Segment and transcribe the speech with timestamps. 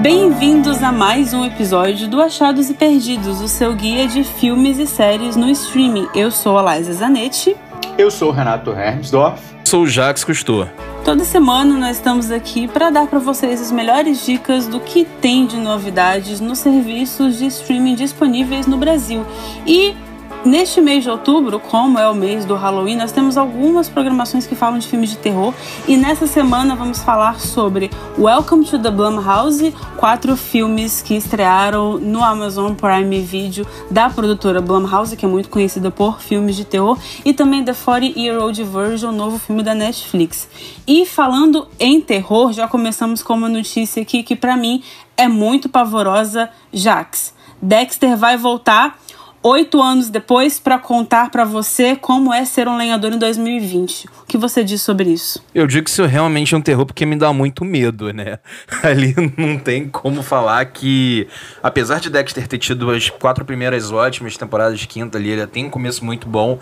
[0.00, 4.86] Bem-vindos a mais um episódio do Achados e Perdidos, o seu guia de filmes e
[4.86, 6.06] séries no streaming.
[6.14, 7.56] Eu sou a Liza Zanetti.
[7.98, 9.42] Eu sou o Renato Hermsdorf.
[9.64, 10.68] Sou o Jax Cousteau.
[11.04, 15.46] Toda semana nós estamos aqui para dar para vocês as melhores dicas do que tem
[15.46, 19.26] de novidades nos serviços de streaming disponíveis no Brasil.
[19.66, 19.96] E
[20.44, 24.54] Neste mês de outubro, como é o mês do Halloween, nós temos algumas programações que
[24.54, 25.52] falam de filmes de terror
[25.86, 32.22] e nessa semana vamos falar sobre Welcome to the Blumhouse, quatro filmes que estrearam no
[32.22, 37.34] Amazon Prime Video da produtora Blumhouse, que é muito conhecida por filmes de terror, e
[37.34, 40.48] também The 40 Year Old Virgin, novo filme da Netflix.
[40.86, 44.84] E falando em terror, já começamos com uma notícia aqui que para mim
[45.16, 47.36] é muito pavorosa, Jax.
[47.60, 48.96] Dexter vai voltar
[49.42, 54.06] oito anos depois para contar para você como é ser um lenhador em 2020.
[54.22, 55.42] O que você diz sobre isso?
[55.54, 58.38] Eu digo que isso realmente é um terror porque me dá muito medo, né?
[58.82, 61.26] Ali não tem como falar que,
[61.62, 65.66] apesar de Dexter ter tido as quatro primeiras ótimas temporadas de quinta ali, ele tem
[65.66, 66.58] um começo muito bom.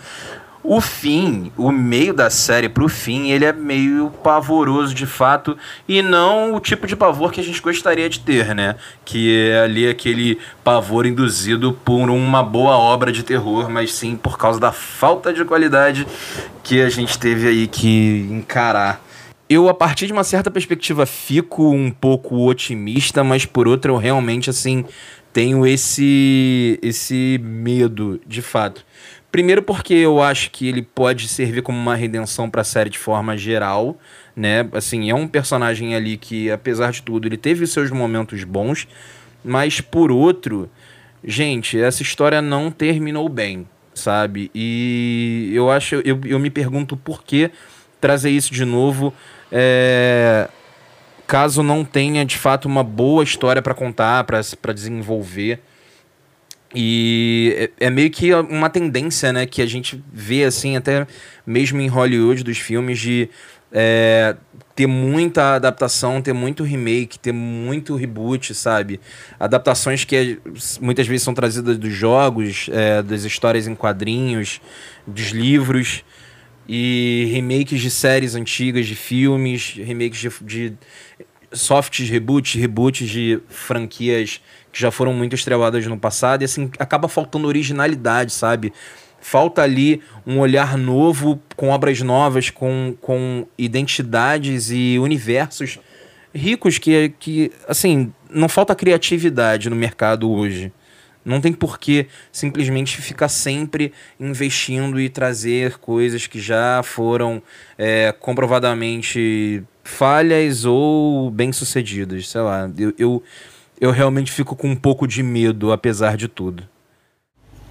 [0.69, 6.01] O fim, o meio da série pro fim, ele é meio pavoroso de fato e
[6.01, 8.75] não o tipo de pavor que a gente gostaria de ter, né?
[9.05, 14.37] Que é ali aquele pavor induzido por uma boa obra de terror, mas sim por
[14.37, 16.05] causa da falta de qualidade
[16.61, 19.01] que a gente teve aí que encarar.
[19.47, 23.95] Eu, a partir de uma certa perspectiva, fico um pouco otimista, mas por outra, eu
[23.95, 24.83] realmente, assim,
[25.31, 28.83] tenho esse, esse medo, de fato.
[29.31, 32.97] Primeiro porque eu acho que ele pode servir como uma redenção para a série de
[32.97, 33.97] forma geral,
[34.35, 34.67] né?
[34.71, 38.87] Assim, é um personagem ali que, apesar de tudo, ele teve seus momentos bons,
[39.43, 40.69] mas por outro,
[41.23, 44.49] gente, essa história não terminou bem, sabe?
[44.55, 47.51] E eu acho, eu, eu me pergunto por que
[47.99, 49.13] trazer isso de novo,
[49.51, 50.47] é,
[51.27, 55.59] caso não tenha de fato uma boa história para contar, para desenvolver.
[56.75, 61.07] E é, é, meio que uma tendência, né, que a gente vê, assim, até
[61.45, 63.29] mesmo em Hollywood dos filmes, de
[63.71, 64.35] é,
[64.75, 68.99] ter muita adaptação, ter muito remake, ter muito reboot, sabe?
[69.39, 70.39] Adaptações que
[70.81, 74.61] muitas vezes são trazidas dos jogos, é, das histórias em quadrinhos,
[75.05, 76.03] dos livros,
[76.67, 80.73] e remakes de séries antigas, de filmes, remakes de, de
[81.53, 84.41] softs reboots, reboots de franquias
[84.77, 88.71] que já foram muito estreladas no passado, e assim, acaba faltando originalidade, sabe?
[89.19, 95.79] Falta ali um olhar novo, com obras novas, com, com identidades e universos
[96.31, 100.71] ricos que, que, assim, não falta criatividade no mercado hoje.
[101.25, 107.41] Não tem por que simplesmente ficar sempre investindo e trazer coisas que já foram
[107.79, 112.29] é, comprovadamente falhas ou bem-sucedidas.
[112.29, 113.23] Sei lá, eu, eu
[113.79, 116.67] eu realmente fico com um pouco de medo, apesar de tudo.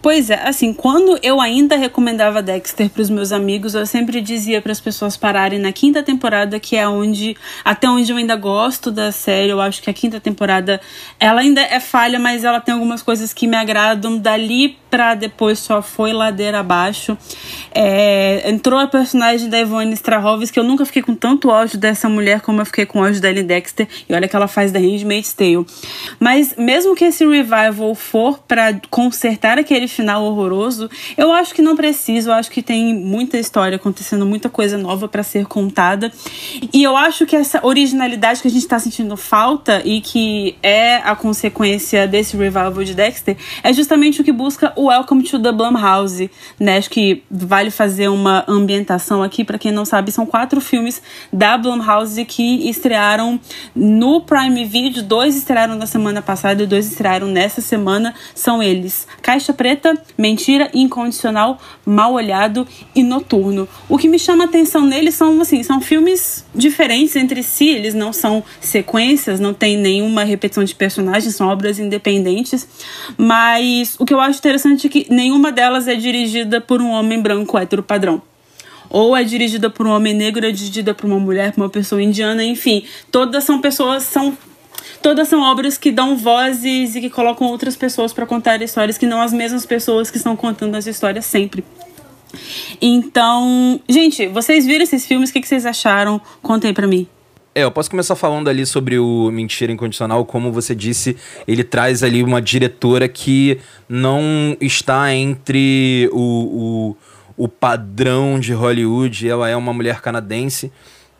[0.00, 4.62] Pois é, assim, quando eu ainda recomendava Dexter para os meus amigos, eu sempre dizia
[4.62, 8.92] para as pessoas pararem na quinta temporada, que é onde até onde eu ainda gosto
[8.92, 9.50] da série.
[9.50, 10.80] Eu acho que a quinta temporada
[11.18, 14.16] ela ainda é falha, mas ela tem algumas coisas que me agradam.
[14.18, 17.18] Dali pra depois só foi ladeira abaixo.
[17.74, 22.08] É, entrou a personagem da Ivone Strahovski, que eu nunca fiquei com tanto ódio dessa
[22.08, 23.88] mulher como eu fiquei com ódio da Ellen Dexter.
[24.08, 25.66] E olha que ela faz da Handmaid's Tale.
[26.20, 31.74] Mas mesmo que esse revival for para consertar aquele final horroroso, eu acho que não
[31.74, 32.30] precisa.
[32.30, 36.12] Eu acho que tem muita história acontecendo, muita coisa nova para ser contada.
[36.72, 40.96] E eu acho que essa originalidade que a gente tá sentindo falta e que é
[40.96, 45.52] a consequência desse revival de Dexter é justamente o que busca o Welcome to the
[45.52, 46.30] Blumhouse,
[46.60, 46.76] né?
[46.76, 51.02] Acho que vale fazer uma ambientação aqui, para quem não sabe, são quatro filmes
[51.32, 53.40] da Blumhouse que estrearam
[53.74, 59.06] no Prime Video, dois estrearam na semana passada e dois estrearam nessa semana, são eles
[59.22, 59.75] Caixa Preta,
[60.16, 63.68] Mentira Incondicional, Mal Olhado e Noturno.
[63.88, 67.94] O que me chama a atenção neles são, assim, são filmes diferentes entre si, eles
[67.94, 72.66] não são sequências, não tem nenhuma repetição de personagens, são obras independentes,
[73.16, 77.20] mas o que eu acho interessante interessante que nenhuma delas é dirigida por um homem
[77.20, 78.20] branco hétero padrão.
[78.88, 82.02] Ou é dirigida por um homem negro, é dirigida por uma mulher, por uma pessoa
[82.02, 82.84] indiana, enfim.
[83.10, 84.36] Todas são pessoas, são
[85.02, 89.06] todas são obras que dão vozes e que colocam outras pessoas para contar histórias que
[89.06, 91.64] não as mesmas pessoas que estão contando as histórias sempre.
[92.80, 95.30] Então, gente, vocês viram esses filmes?
[95.30, 96.20] O que, vocês acharam?
[96.42, 97.06] Contem para mim.
[97.54, 100.24] É, eu posso começar falando ali sobre o Mentira Incondicional.
[100.26, 101.16] Como você disse,
[101.48, 103.58] ele traz ali uma diretora que
[103.88, 106.94] não está entre o,
[107.38, 109.26] o, o padrão de Hollywood.
[109.26, 110.70] Ela é uma mulher canadense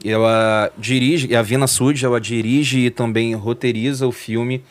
[0.04, 4.62] ela dirige, a Vina Sud, ela dirige e também roteiriza o filme.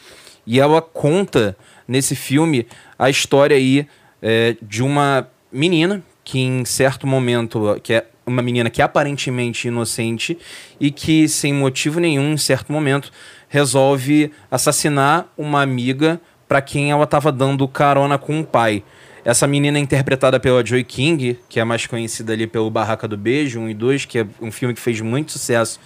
[0.45, 1.57] E ela conta
[1.87, 2.67] nesse filme
[2.97, 3.87] a história aí
[4.21, 9.67] é, de uma menina que em certo momento, que é uma menina que é aparentemente
[9.67, 10.37] inocente
[10.79, 13.11] e que sem motivo nenhum, em certo momento,
[13.47, 18.83] resolve assassinar uma amiga para quem ela estava dando carona com o pai.
[19.25, 23.17] Essa menina é interpretada pela Joy King, que é mais conhecida ali pelo Barraca do
[23.17, 25.79] Beijo 1 e 2, que é um filme que fez muito sucesso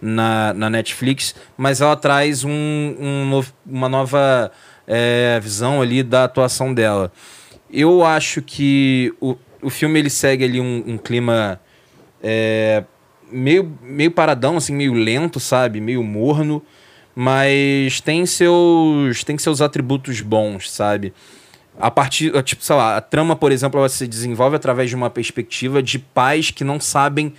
[0.00, 4.50] na, na Netflix, mas ela traz um, um uma nova
[4.84, 7.12] é, visão ali da atuação dela.
[7.70, 11.60] Eu acho que o, o filme ele segue ali um, um clima
[12.20, 12.82] é,
[13.30, 15.80] meio, meio paradão, assim, meio lento, sabe?
[15.80, 16.60] Meio morno,
[17.14, 21.14] mas tem seus, tem seus atributos bons, sabe?
[21.78, 25.10] A partir, tipo, sei lá, a trama, por exemplo, ela se desenvolve através de uma
[25.10, 27.32] perspectiva de pais que não sabem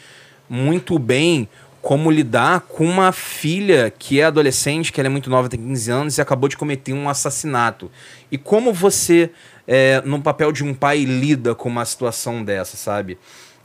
[0.50, 1.48] muito bem
[1.82, 5.92] como lidar com uma filha que é adolescente, que ela é muito nova, tem 15
[5.92, 7.92] anos e acabou de cometer um assassinato.
[8.32, 9.30] E como você,
[9.68, 13.18] é, no papel de um pai, lida com uma situação dessa, sabe?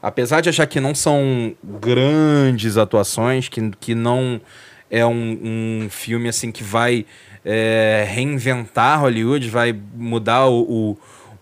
[0.02, 4.40] Apesar de achar que não são grandes atuações, que, que não
[4.90, 7.06] é um, um filme assim que vai
[7.50, 10.60] é, reinventar Hollywood, vai mudar o,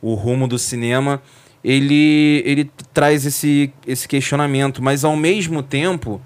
[0.01, 1.21] o, o, rumo do cinema,
[1.65, 4.81] ele, ele traz esse, esse questionamento.
[4.81, 6.23] Mas ao mesmo tempo,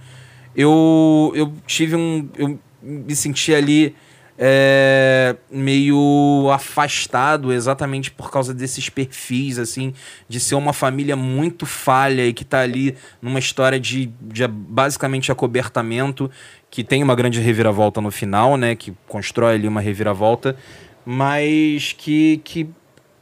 [0.55, 2.29] eu, eu tive um.
[2.37, 3.97] Eu me senti ali
[4.43, 9.93] é, meio afastado exatamente por causa desses perfis, assim,
[10.27, 15.31] de ser uma família muito falha e que tá ali numa história de, de basicamente
[15.31, 16.31] acobertamento,
[16.71, 18.75] que tem uma grande reviravolta no final, né?
[18.75, 20.57] Que constrói ali uma reviravolta,
[21.05, 22.71] mas que, que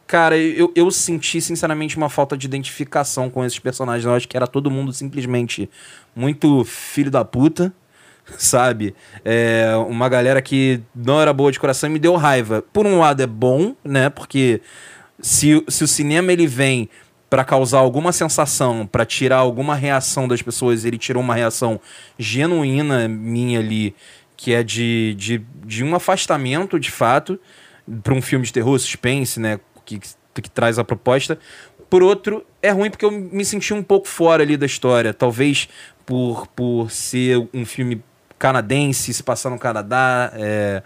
[0.06, 4.04] cara, eu, eu senti sinceramente uma falta de identificação com esses personagens.
[4.04, 5.68] Eu acho que era todo mundo simplesmente
[6.14, 7.74] muito filho da puta
[8.36, 8.94] sabe?
[9.24, 12.62] É uma galera que não era boa de coração e me deu raiva.
[12.72, 14.10] Por um lado é bom, né?
[14.10, 14.60] Porque
[15.20, 16.88] se, se o cinema ele vem
[17.30, 21.80] para causar alguma sensação, para tirar alguma reação das pessoas, ele tirou uma reação
[22.18, 23.94] genuína minha ali,
[24.36, 27.38] que é de, de, de um afastamento de fato
[28.02, 29.60] para um filme de terror, suspense, né?
[29.84, 31.38] Que, que, que traz a proposta.
[31.90, 35.14] Por outro, é ruim porque eu me senti um pouco fora ali da história.
[35.14, 35.68] Talvez
[36.04, 38.02] por, por ser um filme
[38.38, 40.82] canadense, se passar no Canadá, é,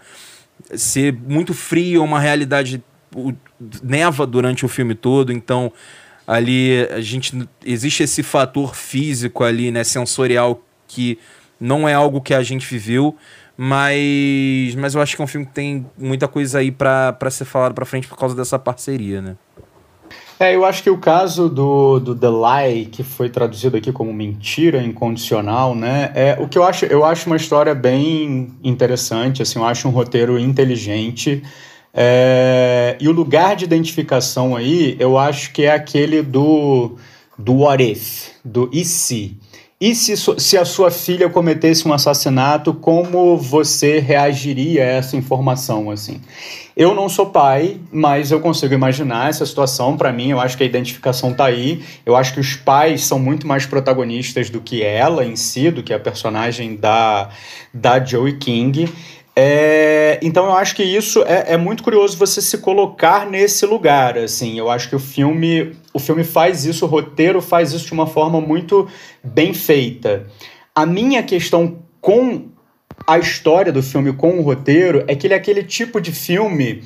[0.75, 2.83] ser muito frio, uma realidade
[3.15, 3.33] o,
[3.83, 5.71] neva durante o filme todo, então
[6.27, 11.19] ali a gente existe esse fator físico ali, né, sensorial que
[11.59, 13.15] não é algo que a gente viveu,
[13.55, 17.45] mas mas eu acho que é um filme que tem muita coisa aí para ser
[17.45, 19.35] falado para frente por causa dessa parceria, né?
[20.43, 24.11] É, eu acho que o caso do, do The Lie, que foi traduzido aqui como
[24.11, 26.11] mentira incondicional, né?
[26.13, 29.91] É, o que eu acho, eu acho uma história bem interessante, assim, eu acho um
[29.91, 31.41] roteiro inteligente.
[31.93, 36.97] É, e o lugar de identificação aí, eu acho que é aquele do,
[37.39, 39.37] do what if, do e se.
[39.79, 45.89] E se, se a sua filha cometesse um assassinato, como você reagiria a essa informação,
[45.89, 46.19] assim?
[46.75, 49.95] Eu não sou pai, mas eu consigo imaginar essa situação.
[49.95, 51.83] Para mim, eu acho que a identificação tá aí.
[52.03, 55.83] Eu acho que os pais são muito mais protagonistas do que ela em si, do
[55.83, 57.29] que a personagem da,
[57.71, 58.89] da Joey King.
[59.35, 64.17] É, então eu acho que isso é, é, muito curioso você se colocar nesse lugar,
[64.17, 64.57] assim.
[64.57, 68.07] Eu acho que o filme, o filme faz isso, o roteiro faz isso de uma
[68.07, 68.87] forma muito
[69.23, 70.27] bem feita.
[70.75, 72.52] A minha questão com
[73.05, 76.83] a história do filme, com o roteiro, é que ele é aquele tipo de filme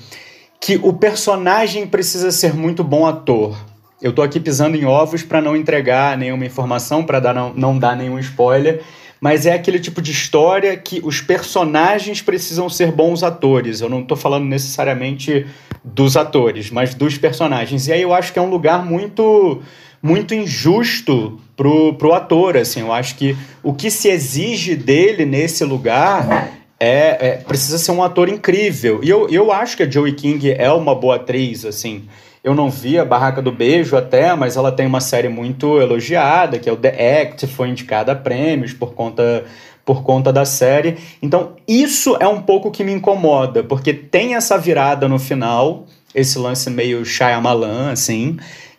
[0.59, 3.57] que o personagem precisa ser muito bom ator.
[4.01, 7.95] Eu tô aqui pisando em ovos para não entregar nenhuma informação, para não, não dar
[7.95, 8.83] nenhum spoiler
[9.19, 13.81] mas é aquele tipo de história que os personagens precisam ser bons atores.
[13.81, 15.45] Eu não estou falando necessariamente
[15.83, 17.87] dos atores, mas dos personagens.
[17.87, 19.61] E aí eu acho que é um lugar muito
[20.01, 22.81] muito injusto pro, pro ator, assim.
[22.81, 28.03] Eu acho que o que se exige dele nesse lugar é, é precisa ser um
[28.03, 29.01] ator incrível.
[29.03, 32.07] E eu, eu acho que a Joey King é uma boa atriz, assim.
[32.43, 36.59] Eu não vi a Barraca do Beijo até, mas ela tem uma série muito elogiada,
[36.59, 39.43] que é o The Act, foi indicada a prêmios por conta
[39.83, 40.97] por conta da série.
[41.21, 46.37] Então, isso é um pouco que me incomoda, porque tem essa virada no final, esse
[46.37, 48.37] lance meio Shyamalan, assim.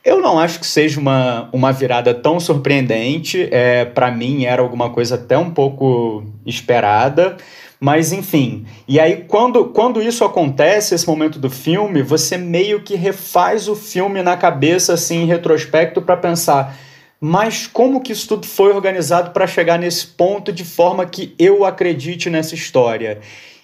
[0.09, 3.47] Eu não acho que seja uma, uma virada tão surpreendente.
[3.51, 7.37] É, para mim, era alguma coisa até um pouco esperada.
[7.79, 12.97] Mas enfim, e aí quando, quando isso acontece, esse momento do filme, você meio que
[12.97, 16.77] refaz o filme na cabeça, assim, em retrospecto, para pensar:
[17.21, 21.65] mas como que isso tudo foi organizado para chegar nesse ponto de forma que eu
[21.65, 23.21] acredite nessa história?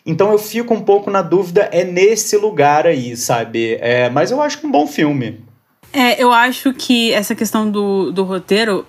[0.06, 3.78] Então eu fico um pouco na dúvida, é nesse lugar aí, sabe?
[3.80, 5.43] É, mas eu acho que é um bom filme.
[5.94, 8.84] É, eu acho que essa questão do, do roteiro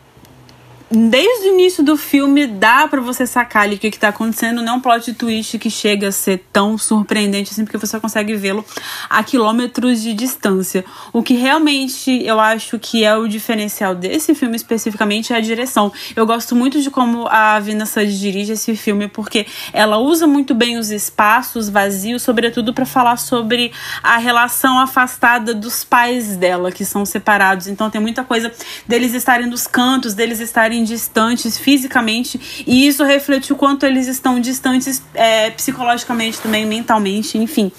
[0.90, 4.62] desde o início do filme dá para você sacar ali o que, que tá acontecendo.
[4.62, 8.36] Não é um plot twist que chega a ser tão surpreendente assim, porque você consegue
[8.36, 8.64] vê-lo
[9.10, 10.86] a quilômetros de distância.
[11.12, 15.92] O que realmente eu acho que é o diferencial desse filme especificamente é a direção.
[16.16, 20.54] Eu gosto muito de como a Vina Sud dirige esse filme, porque ela usa muito
[20.54, 23.72] bem os espaços vazios, sobretudo para falar sobre
[24.04, 27.68] a relação afastada dos pais dela, que são separados.
[27.68, 28.52] Então tem muita coisa
[28.88, 34.08] deles estarem nos cantos, deles estarem estarem distantes fisicamente, e isso reflete o quanto eles
[34.08, 37.72] estão distantes é, psicologicamente também, mentalmente, enfim.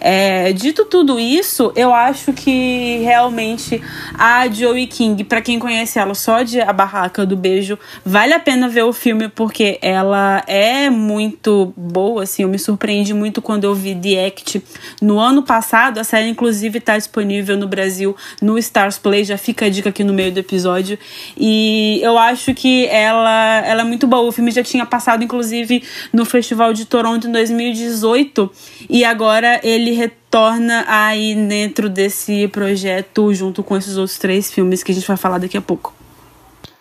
[0.00, 3.82] É, dito tudo isso, eu acho que realmente
[4.14, 8.38] a Joey King, para quem conhece ela só de A Barraca do Beijo, vale a
[8.38, 13.64] pena ver o filme porque ela é muito boa, assim, eu me surpreendi muito quando
[13.64, 14.62] eu vi The Act
[15.00, 19.66] no ano passado, a série inclusive está disponível no Brasil no Stars Play, já fica
[19.66, 20.98] a dica aqui no meio do episódio,
[21.36, 24.28] e eu acho acho que ela, ela é muito boa.
[24.28, 25.82] O filme já tinha passado, inclusive,
[26.12, 28.50] no Festival de Toronto em 2018
[28.90, 34.92] e agora ele retorna aí dentro desse projeto junto com esses outros três filmes que
[34.92, 35.94] a gente vai falar daqui a pouco.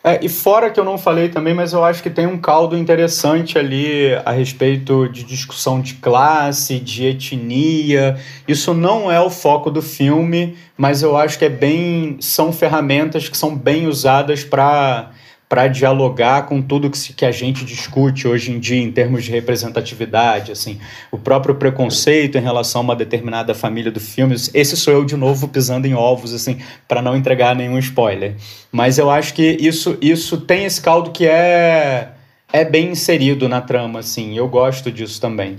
[0.05, 2.77] É, e fora que eu não falei também, mas eu acho que tem um caldo
[2.77, 8.17] interessante ali a respeito de discussão de classe, de etnia.
[8.46, 12.17] Isso não é o foco do filme, mas eu acho que é bem.
[12.20, 15.12] são ferramentas que são bem usadas para
[15.53, 19.24] para dialogar com tudo que, se, que a gente discute hoje em dia em termos
[19.24, 20.79] de representatividade, assim,
[21.12, 24.33] o próprio preconceito em relação a uma determinada família do filme.
[24.51, 26.57] Esse sou eu de novo pisando em ovos, assim,
[26.88, 28.36] para não entregar nenhum spoiler.
[28.72, 32.13] Mas eu acho que isso, isso tem esse caldo que é
[32.51, 34.36] é bem inserido na trama, assim.
[34.36, 35.57] Eu gosto disso também.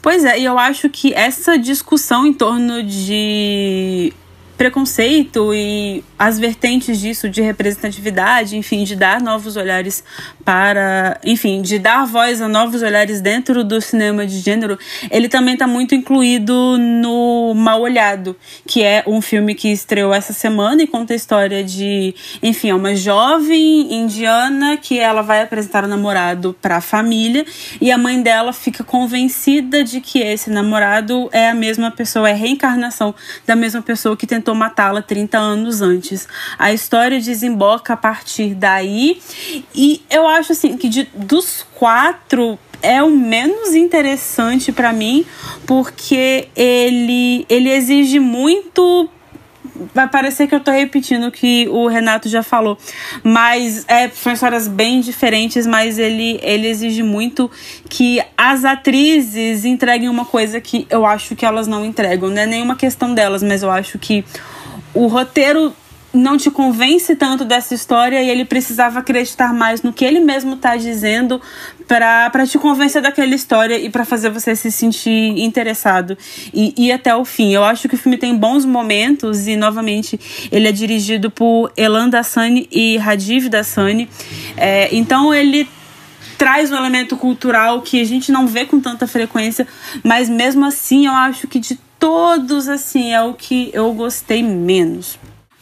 [0.00, 4.10] Pois é, e eu acho que essa discussão em torno de
[4.58, 10.02] preconceito e as vertentes disso de representatividade, enfim, de dar novos olhares
[10.44, 14.76] para, enfim, de dar voz a novos olhares dentro do cinema de gênero,
[15.12, 18.36] ele também está muito incluído no Mal Olhado,
[18.66, 22.12] que é um filme que estreou essa semana e conta a história de,
[22.42, 27.46] enfim, é uma jovem indiana que ela vai apresentar o namorado para a família
[27.80, 32.32] e a mãe dela fica convencida de que esse namorado é a mesma pessoa, é
[32.32, 33.14] a reencarnação
[33.46, 36.26] da mesma pessoa que tentou tentou matá-la 30 anos antes.
[36.58, 39.20] A história desemboca a partir daí
[39.74, 45.26] e eu acho assim que de, dos quatro é o menos interessante para mim
[45.66, 49.10] porque ele ele exige muito
[49.94, 52.78] vai parecer que eu tô repetindo o que o Renato já falou,
[53.22, 57.50] mas é, são histórias bem diferentes, mas ele, ele exige muito
[57.88, 62.28] que as atrizes entreguem uma coisa que eu acho que elas não entregam.
[62.30, 64.24] Não é nenhuma questão delas, mas eu acho que
[64.94, 65.72] o roteiro
[66.18, 70.54] não te convence tanto dessa história e ele precisava acreditar mais no que ele mesmo
[70.54, 71.40] está dizendo
[71.86, 76.18] para te convencer daquela história e para fazer você se sentir interessado
[76.52, 77.52] e ir até o fim.
[77.52, 80.20] Eu acho que o filme tem bons momentos e, novamente,
[80.52, 84.08] ele é dirigido por Elan Dassani e Radiv Dassani.
[84.56, 85.66] É, então, ele
[86.36, 89.66] traz um elemento cultural que a gente não vê com tanta frequência,
[90.04, 95.18] mas mesmo assim eu acho que de todos assim é o que eu gostei menos.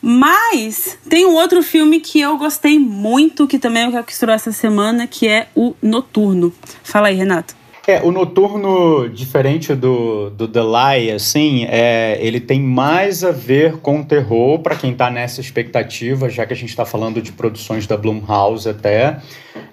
[0.08, 4.36] Mas tem um outro filme que eu gostei muito, que também é o que estreou
[4.36, 6.52] essa semana, que é o Noturno.
[6.84, 7.56] Fala aí, Renato.
[7.88, 13.78] É, o Noturno, diferente do, do The Lie, assim, é, ele tem mais a ver
[13.78, 17.84] com terror, para quem tá nessa expectativa, já que a gente está falando de produções
[17.84, 19.18] da Blumhouse até.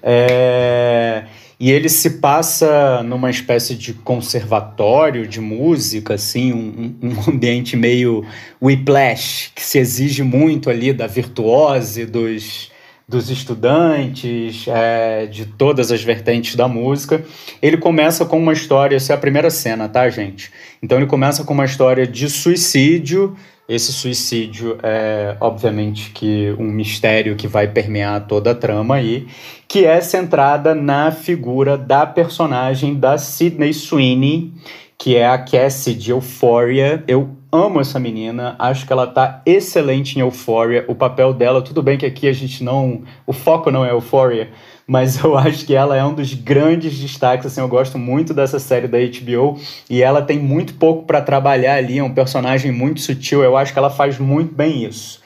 [0.02, 1.26] É,
[1.64, 8.26] e ele se passa numa espécie de conservatório de música, assim, um, um ambiente meio
[8.62, 12.70] whiplash, que se exige muito ali da virtuose dos,
[13.14, 17.24] dos estudantes, é, de todas as vertentes da música.
[17.62, 20.52] Ele começa com uma história, essa é a primeira cena, tá, gente?
[20.82, 23.36] Então ele começa com uma história de suicídio
[23.68, 29.26] esse suicídio é, obviamente, que um mistério que vai permear toda a trama aí,
[29.70, 34.52] que é centrada na figura da personagem da Sydney Sweeney,
[34.98, 37.04] que é a Cassie de Euphoria.
[37.08, 40.86] Eu amo essa menina, acho que ela tá excelente em Euphoria.
[40.88, 43.04] O papel dela, tudo bem que aqui a gente não.
[43.28, 44.50] O foco não é Euphoria,
[44.88, 48.58] mas eu acho que ela é um dos grandes destaques, assim, eu gosto muito dessa
[48.60, 49.60] série da HBO
[49.90, 53.72] e ela tem muito pouco para trabalhar ali, é um personagem muito sutil, eu acho
[53.72, 55.22] que ela faz muito bem isso.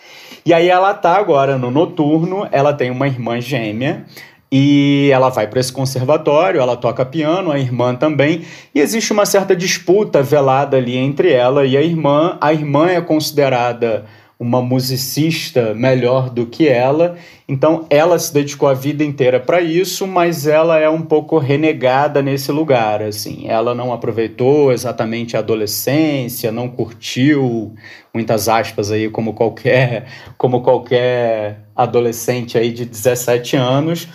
[0.45, 4.05] E aí ela tá agora no noturno, ela tem uma irmã gêmea.
[4.51, 9.25] E ela vai para esse conservatório, ela toca piano, a irmã também, e existe uma
[9.25, 12.37] certa disputa velada ali entre ela e a irmã.
[12.39, 14.05] A irmã é considerada
[14.39, 17.17] uma musicista melhor do que ela.
[17.47, 22.21] Então ela se dedicou a vida inteira para isso, mas ela é um pouco renegada
[22.21, 23.45] nesse lugar, assim.
[23.47, 27.73] Ela não aproveitou exatamente a adolescência, não curtiu
[28.13, 34.07] muitas aspas aí como qualquer como qualquer adolescente aí de 17 anos.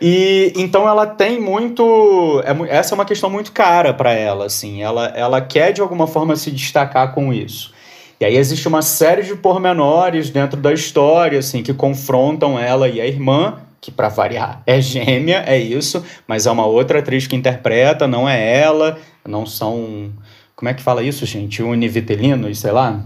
[0.00, 2.42] E então ela tem muito.
[2.44, 4.82] É, essa é uma questão muito cara para ela, assim.
[4.82, 7.74] Ela, ela quer de alguma forma se destacar com isso.
[8.18, 13.00] E aí existe uma série de pormenores dentro da história, assim, que confrontam ela e
[13.00, 17.36] a irmã, que para variar é gêmea, é isso, mas é uma outra atriz que
[17.36, 20.12] interpreta, não é ela, não são.
[20.54, 21.62] Como é que fala isso, gente?
[21.62, 23.04] Univitelinos, sei lá?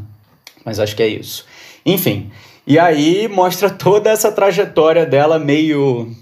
[0.65, 1.45] Mas acho que é isso.
[1.85, 2.31] Enfim.
[2.67, 6.15] E aí mostra toda essa trajetória dela meio.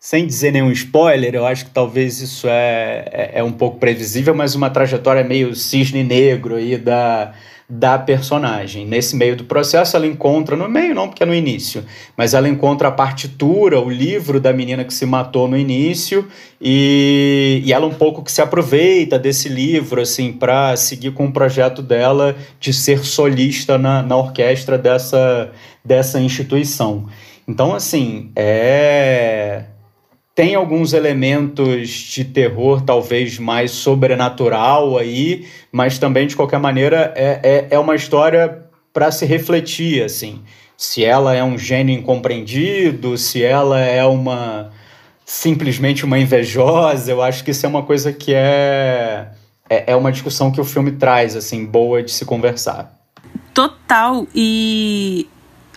[0.00, 4.34] Sem dizer nenhum spoiler, eu acho que talvez isso é, é, é um pouco previsível,
[4.34, 7.32] mas uma trajetória meio cisne negro aí da,
[7.68, 8.86] da personagem.
[8.86, 11.84] Nesse meio do processo, ela encontra, no meio não, porque é no início,
[12.16, 16.28] mas ela encontra a partitura, o livro da menina que se matou no início,
[16.60, 21.32] e, e ela um pouco que se aproveita desse livro, assim, para seguir com o
[21.32, 25.50] projeto dela de ser solista na, na orquestra dessa,
[25.84, 27.06] dessa instituição.
[27.48, 29.64] Então, assim, é
[30.36, 37.40] tem alguns elementos de terror, talvez mais sobrenatural aí, mas também, de qualquer maneira, é,
[37.42, 40.42] é, é uma história para se refletir, assim.
[40.76, 44.70] Se ela é um gênio incompreendido, se ela é uma
[45.24, 49.28] simplesmente uma invejosa, eu acho que isso é uma coisa que é,
[49.70, 52.94] é, é uma discussão que o filme traz, assim, boa de se conversar.
[53.54, 55.26] Total, e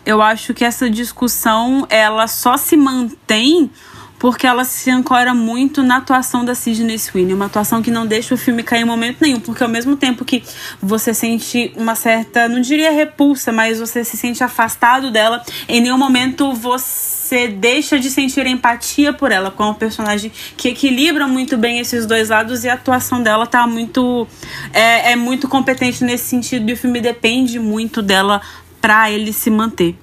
[0.05, 3.71] eu acho que essa discussão, ela só se mantém
[4.19, 8.35] porque ela se ancora muito na atuação da Sidney Sweeney, uma atuação que não deixa
[8.35, 10.43] o filme cair em momento nenhum, porque ao mesmo tempo que
[10.81, 15.97] você sente uma certa, não diria repulsa, mas você se sente afastado dela, em nenhum
[15.97, 21.79] momento você deixa de sentir empatia por ela, com um personagem que equilibra muito bem
[21.79, 24.27] esses dois lados e a atuação dela tá muito
[24.73, 28.41] é, é muito competente nesse sentido e o filme depende muito dela
[28.81, 29.95] para ele se manter.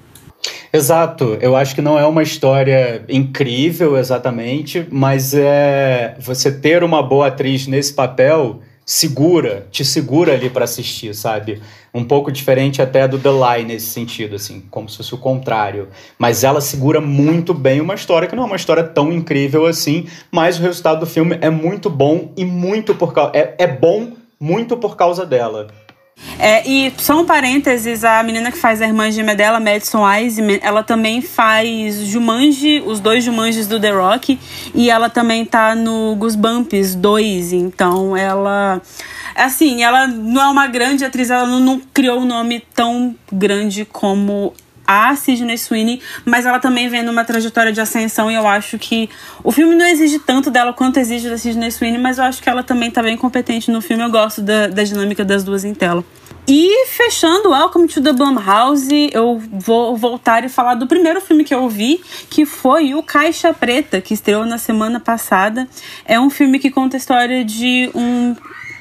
[0.71, 7.01] Exato, eu acho que não é uma história incrível exatamente, mas é você ter uma
[7.01, 11.61] boa atriz nesse papel segura, te segura ali para assistir, sabe?
[11.93, 15.89] Um pouco diferente até do The Lie nesse sentido, assim, como se fosse o contrário.
[16.17, 20.07] Mas ela segura muito bem uma história que não é uma história tão incrível assim,
[20.31, 23.31] mas o resultado do filme é muito bom e muito por causa.
[23.35, 25.67] É, é bom muito por causa dela.
[26.39, 30.59] É, e só um parênteses, a menina que faz a irmã gêmea dela, Madison Wiseman,
[30.61, 34.39] ela também faz Jumanji, os dois Jumanjis do The Rock,
[34.73, 38.81] e ela também tá no Goosebumps 2, então ela...
[39.35, 43.85] Assim, ela não é uma grande atriz, ela não, não criou um nome tão grande
[43.85, 44.53] como
[44.87, 49.09] a Sidney Sweeney, mas ela também vem numa trajetória de ascensão e eu acho que
[49.43, 52.49] o filme não exige tanto dela quanto exige da Sidney Sweeney, mas eu acho que
[52.49, 54.03] ela também tá bem competente no filme.
[54.03, 56.03] Eu gosto da, da dinâmica das duas em tela.
[56.49, 61.53] E fechando Welcome to the Blumhouse, eu vou voltar e falar do primeiro filme que
[61.53, 65.67] eu vi, que foi o Caixa Preta, que estreou na semana passada.
[66.05, 68.33] É um filme que conta a história de um,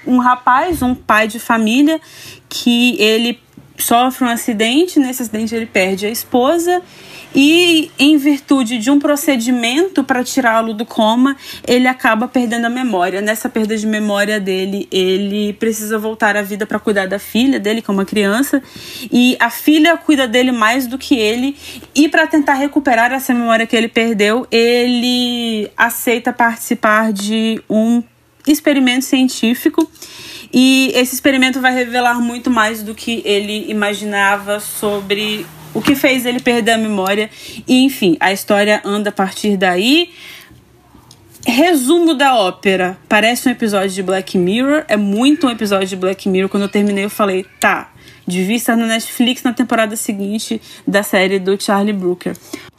[0.06, 2.00] um rapaz, um pai de família,
[2.48, 3.40] que ele
[3.78, 6.82] sofre um acidente, nesse acidente ele perde a esposa
[7.34, 11.36] e em virtude de um procedimento para tirá-lo do coma,
[11.66, 13.20] ele acaba perdendo a memória.
[13.20, 17.82] Nessa perda de memória dele, ele precisa voltar à vida para cuidar da filha dele,
[17.82, 18.62] que é uma criança,
[19.12, 21.54] e a filha cuida dele mais do que ele,
[21.94, 28.02] e para tentar recuperar essa memória que ele perdeu, ele aceita participar de um
[28.46, 29.86] experimento científico
[30.52, 36.24] e esse experimento vai revelar muito mais do que ele imaginava sobre o que fez
[36.24, 37.30] ele perder a memória.
[37.66, 40.10] E enfim, a história anda a partir daí.
[41.46, 42.98] Resumo da ópera.
[43.08, 44.84] Parece um episódio de Black Mirror.
[44.88, 46.48] É muito um episódio de Black Mirror.
[46.48, 47.92] Quando eu terminei, eu falei, tá,
[48.26, 52.34] devia estar no Netflix na temporada seguinte da série do Charlie Brooker.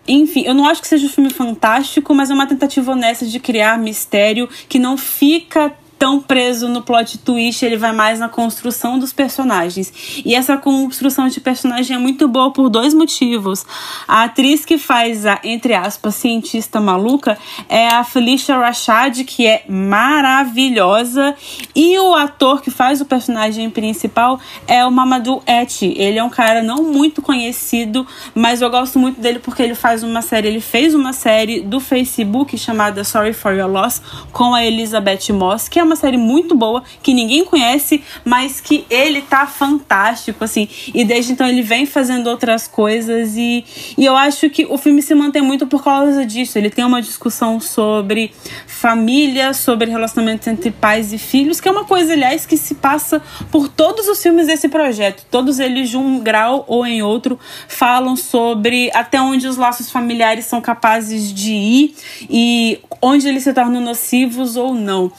[0.07, 3.39] Enfim, eu não acho que seja um filme fantástico, mas é uma tentativa honesta de
[3.39, 8.99] criar mistério que não fica tão preso no plot twist, ele vai mais na construção
[8.99, 10.21] dos personagens.
[10.23, 13.65] E essa construção de personagem é muito boa por dois motivos.
[14.07, 19.63] A atriz que faz a, entre aspas, cientista maluca é a Felicia Rashad, que é
[19.67, 21.35] maravilhosa,
[21.75, 25.93] e o ator que faz o personagem principal é o Mamadou Eti.
[25.97, 28.05] Ele é um cara não muito conhecido,
[28.35, 31.79] mas eu gosto muito dele porque ele faz uma série, ele fez uma série do
[31.79, 36.55] Facebook chamada Sorry for Your Loss com a Elizabeth Moss, que é uma série muito
[36.55, 40.67] boa, que ninguém conhece, mas que ele tá fantástico, assim.
[40.93, 43.65] E desde então ele vem fazendo outras coisas e,
[43.97, 46.57] e eu acho que o filme se mantém muito por causa disso.
[46.57, 48.31] Ele tem uma discussão sobre
[48.67, 53.21] família, sobre relacionamentos entre pais e filhos, que é uma coisa, aliás, que se passa
[53.51, 55.25] por todos os filmes desse projeto.
[55.31, 60.45] Todos eles, de um grau ou em outro, falam sobre até onde os laços familiares
[60.45, 61.95] são capazes de ir
[62.29, 65.11] e onde eles se tornam nocivos ou não.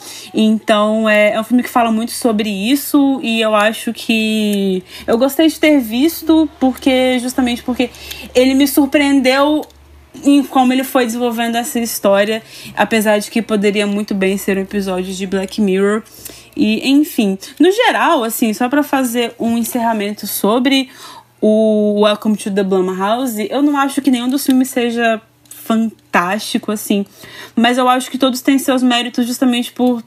[0.61, 5.17] Então é, é um filme que fala muito sobre isso e eu acho que eu
[5.17, 7.89] gostei de ter visto porque justamente porque
[8.35, 9.65] ele me surpreendeu
[10.23, 12.41] em como ele foi desenvolvendo essa história,
[12.75, 16.03] apesar de que poderia muito bem ser um episódio de Black Mirror.
[16.55, 20.89] E enfim, no geral, assim, só para fazer um encerramento sobre
[21.39, 27.05] o Welcome to the Blumhouse, eu não acho que nenhum dos filmes seja fantástico, assim.
[27.55, 30.03] Mas eu acho que todos têm seus méritos justamente por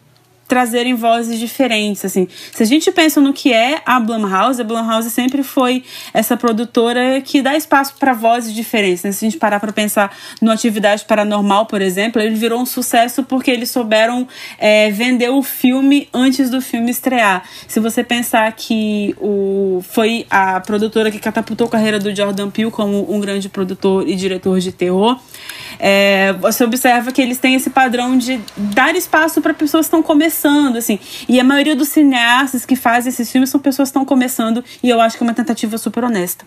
[0.47, 2.29] trazerem vozes diferentes, assim.
[2.53, 7.21] Se a gente pensa no que é a Blumhouse, a Blumhouse sempre foi essa produtora
[7.21, 9.13] que dá espaço para vozes diferentes, né?
[9.13, 13.23] Se a gente parar para pensar no Atividade Paranormal, por exemplo, ele virou um sucesso
[13.23, 14.29] porque eles souberam
[14.59, 17.45] é, vender o filme antes do filme estrear.
[17.67, 22.71] Se você pensar que o, foi a produtora que catapultou a carreira do Jordan Peele
[22.71, 25.19] como um grande produtor e diretor de terror,
[25.85, 30.01] é, você observa que eles têm esse padrão de dar espaço para pessoas que estão
[30.01, 30.97] começando, assim.
[31.29, 34.89] E a maioria dos cineastas que fazem esses filmes são pessoas que estão começando, e
[34.89, 36.45] eu acho que é uma tentativa super honesta.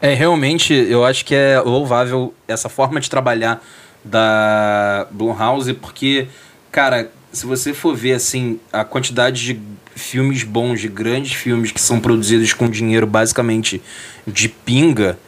[0.00, 3.62] É, realmente, eu acho que é louvável essa forma de trabalhar
[4.02, 6.28] da Blumhouse, porque,
[6.72, 9.60] cara, se você for ver, assim, a quantidade de
[9.94, 13.82] filmes bons, de grandes filmes que são produzidos com dinheiro basicamente
[14.26, 15.18] de pinga,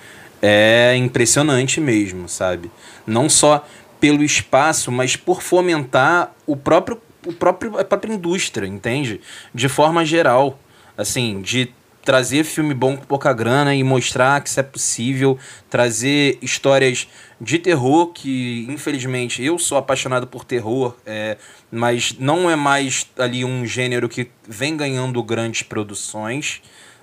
[0.43, 2.71] é impressionante mesmo, sabe?
[3.07, 3.65] Não só
[4.01, 9.21] pelo espaço, mas por fomentar o próprio, o próprio, a própria indústria, entende?
[9.55, 10.59] De forma geral.
[10.99, 11.73] Assim, de
[12.05, 15.39] trazer filme bom com pouca grana e mostrar que isso é possível,
[15.71, 17.09] trazer histórias
[17.41, 21.37] de terror, que infelizmente eu sou apaixonado por terror, é,
[21.71, 26.61] mas não é mais ali um gênero que vem ganhando grandes produções,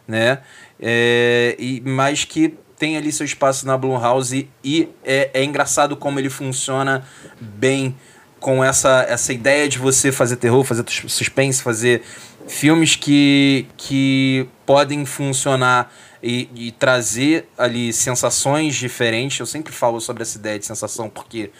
[0.08, 0.39] né?
[0.80, 6.18] É, e, mas que tem ali seu espaço na Blumhouse e é, é engraçado como
[6.18, 7.06] ele funciona
[7.39, 7.96] bem
[8.39, 12.02] com essa, essa ideia de você fazer terror, fazer suspense, fazer
[12.48, 19.38] filmes que, que podem funcionar e, e, trazer ali sensações diferentes.
[19.39, 21.52] Eu sempre falo sobre essa ideia de sensação porque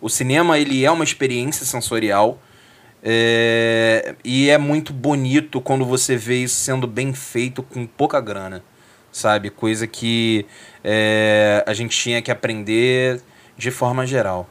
[0.00, 2.40] o cinema ele é uma experiência sensorial
[3.02, 8.62] é, e é muito bonito quando você vê isso sendo bem feito com pouca grana
[9.12, 9.50] sabe?
[9.50, 10.46] Coisa que
[10.84, 13.20] é, a gente tinha que aprender
[13.56, 14.48] de forma geral.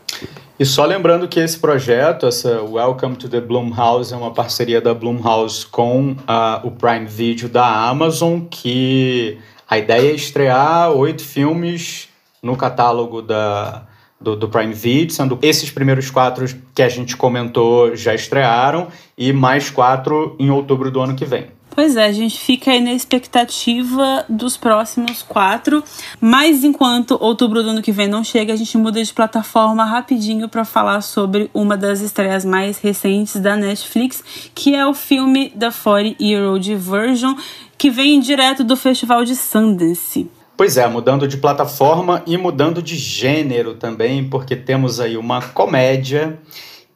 [0.59, 4.93] E só lembrando que esse projeto, essa Welcome to the Blumhouse, é uma parceria da
[4.93, 6.15] Blumhouse com
[6.63, 12.09] o Prime Video da Amazon, que a ideia é estrear oito filmes
[12.43, 13.87] no catálogo da,
[14.19, 16.45] do, do, Prime Video, sendo esses primeiros quatro
[16.75, 21.47] que a gente comentou já estrearam e mais quatro em outubro do ano que vem.
[21.79, 25.81] Pois é, a gente fica aí na expectativa dos próximos quatro.
[26.19, 30.49] Mas enquanto outubro do ano que vem não chega, a gente muda de plataforma rapidinho
[30.49, 34.21] para falar sobre uma das estreias mais recentes da Netflix,
[34.53, 37.33] que é o filme The 40 Year Old Version,
[37.77, 40.29] que vem direto do Festival de Sundance.
[40.57, 46.37] Pois é, mudando de plataforma e mudando de gênero também, porque temos aí uma comédia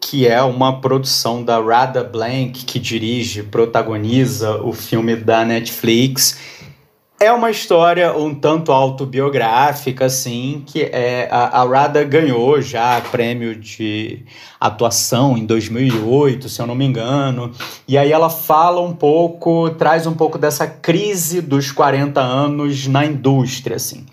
[0.04, 6.38] que é uma produção da Rada Blank, que dirige, protagoniza o filme da Netflix.
[7.20, 13.56] É uma história um tanto autobiográfica, assim, que é a, a Rada ganhou já prêmio
[13.56, 14.26] de
[14.60, 17.52] atuação em 2008, se eu não me engano.
[17.88, 23.06] E aí ela fala um pouco, traz um pouco dessa crise dos 40 anos na
[23.06, 24.06] indústria, assim.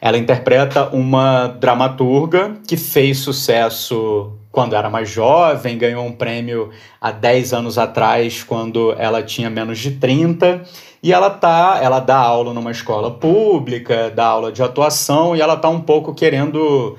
[0.00, 7.10] Ela interpreta uma dramaturga que fez sucesso quando era mais jovem, ganhou um prêmio há
[7.10, 10.62] 10 anos atrás, quando ela tinha menos de 30,
[11.02, 15.58] e ela tá, ela dá aula numa escola pública, dá aula de atuação, e ela
[15.58, 16.96] tá um pouco querendo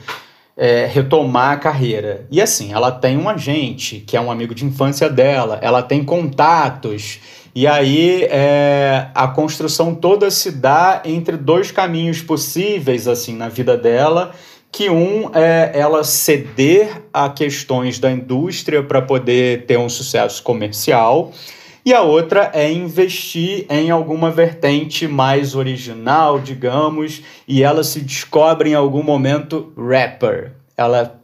[0.55, 2.27] é, retomar a carreira.
[2.29, 6.03] E assim, ela tem um agente, que é um amigo de infância dela, ela tem
[6.03, 7.19] contatos.
[7.55, 13.75] E aí é, a construção toda se dá entre dois caminhos possíveis assim na vida
[13.75, 14.31] dela
[14.71, 21.32] que um é ela ceder a questões da indústria para poder ter um sucesso comercial,
[21.86, 28.71] e a outra é investir em alguma vertente mais original, digamos, e ela se descobre
[28.71, 30.51] em algum momento rapper.
[30.75, 31.16] Ela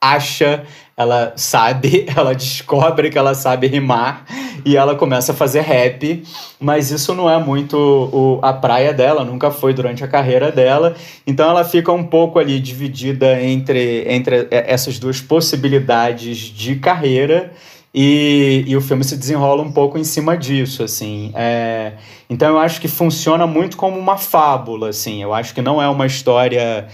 [0.00, 0.64] acha,
[0.96, 4.24] ela sabe, ela descobre que ela sabe rimar
[4.64, 6.22] e ela começa a fazer rap,
[6.60, 10.96] mas isso não é muito o, a praia dela, nunca foi durante a carreira dela.
[11.26, 17.52] Então ela fica um pouco ali dividida entre, entre essas duas possibilidades de carreira.
[17.94, 21.32] E, e o filme se desenrola um pouco em cima disso, assim.
[21.34, 21.94] É,
[22.28, 25.22] então eu acho que funciona muito como uma fábula, assim.
[25.22, 26.86] Eu acho que não é uma história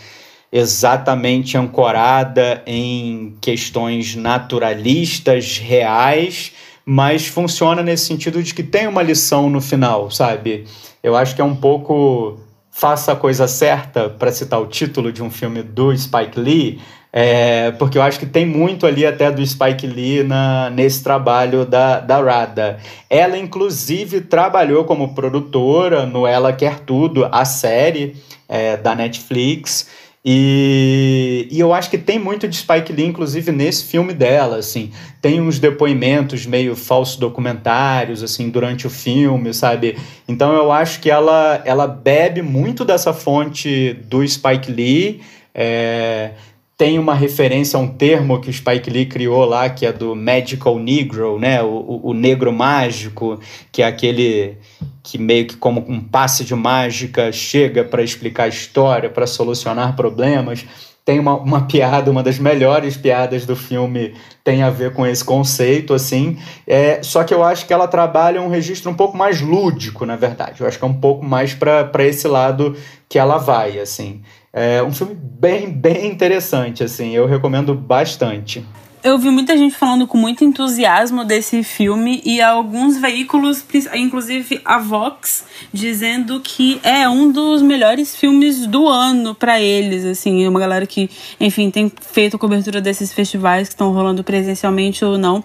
[0.54, 6.52] exatamente ancorada em questões naturalistas, reais,
[6.86, 10.64] mas funciona nesse sentido de que tem uma lição no final, sabe?
[11.02, 12.38] Eu acho que é um pouco
[12.70, 16.80] faça a coisa certa, para citar o título de um filme do Spike Lee,
[17.12, 21.64] é, porque eu acho que tem muito ali até do Spike Lee na, nesse trabalho
[21.64, 22.78] da, da Rada.
[23.10, 28.16] Ela, inclusive, trabalhou como produtora no Ela Quer Tudo, a série
[28.48, 30.03] é, da Netflix.
[30.26, 34.90] E, e eu acho que tem muito de Spike Lee, inclusive, nesse filme dela, assim.
[35.20, 39.98] Tem uns depoimentos meio falsos documentários, assim, durante o filme, sabe?
[40.26, 45.20] Então eu acho que ela, ela bebe muito dessa fonte do Spike Lee,
[45.54, 46.30] é,
[46.76, 50.16] tem uma referência a um termo que o Spike Lee criou lá, que é do
[50.16, 51.62] Magical Negro, né?
[51.62, 53.38] O, o, negro mágico,
[53.70, 54.56] que é aquele
[55.02, 59.94] que meio que como um passe de mágica chega para explicar a história, para solucionar
[59.94, 60.66] problemas.
[61.04, 65.24] Tem uma, uma piada, uma das melhores piadas do filme tem a ver com esse
[65.24, 66.38] conceito, assim.
[66.66, 70.16] É, só que eu acho que ela trabalha um registro um pouco mais lúdico, na
[70.16, 70.60] verdade.
[70.60, 72.76] Eu acho que é um pouco mais para esse lado
[73.08, 74.22] que ela vai, assim.
[74.56, 78.64] É um filme bem, bem interessante, assim, eu recomendo bastante.
[79.02, 84.78] Eu vi muita gente falando com muito entusiasmo desse filme e alguns veículos, inclusive a
[84.78, 90.86] Vox, dizendo que é um dos melhores filmes do ano para eles, assim, uma galera
[90.86, 95.42] que, enfim, tem feito cobertura desses festivais que estão rolando presencialmente ou não.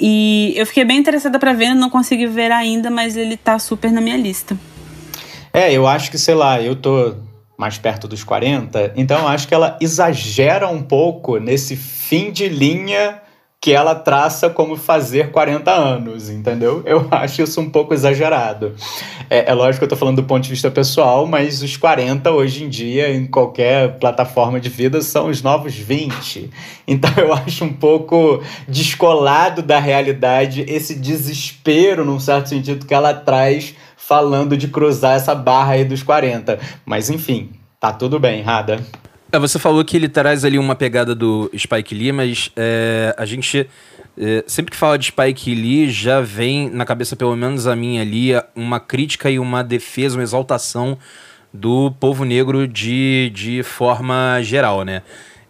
[0.00, 3.92] E eu fiquei bem interessada para ver, não consegui ver ainda, mas ele tá super
[3.92, 4.58] na minha lista.
[5.52, 7.14] É, eu acho que, sei lá, eu tô
[7.58, 8.92] mais perto dos 40.
[8.94, 13.20] Então acho que ela exagera um pouco nesse fim de linha
[13.60, 16.80] que ela traça como fazer 40 anos, entendeu?
[16.86, 18.76] Eu acho isso um pouco exagerado.
[19.28, 22.30] É, é lógico que eu tô falando do ponto de vista pessoal, mas os 40
[22.30, 26.48] hoje em dia, em qualquer plataforma de vida, são os novos 20.
[26.86, 33.12] Então eu acho um pouco descolado da realidade esse desespero, num certo sentido, que ela
[33.12, 33.74] traz
[34.08, 36.58] falando de cruzar essa barra aí dos 40.
[36.86, 38.80] Mas enfim, tá tudo bem, Rada.
[39.30, 43.26] É, você falou que ele traz ali uma pegada do Spike Lee, mas é, a
[43.26, 43.68] gente.
[44.16, 48.00] É, sempre que fala de Spike Lee, já vem na cabeça, pelo menos a minha
[48.00, 50.98] ali, uma crítica e uma defesa, uma exaltação
[51.52, 55.02] do povo negro de, de forma geral, né?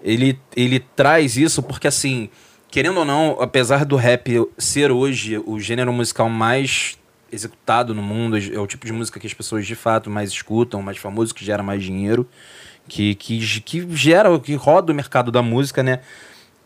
[0.03, 2.29] Ele, ele traz isso porque, assim,
[2.69, 6.99] querendo ou não, apesar do rap ser hoje o gênero musical mais
[7.31, 10.83] executado no mundo, é o tipo de música que as pessoas de fato mais escutam,
[10.83, 12.27] mais famoso, que gera mais dinheiro,
[12.87, 16.01] que, que, que gera, que roda o mercado da música, né?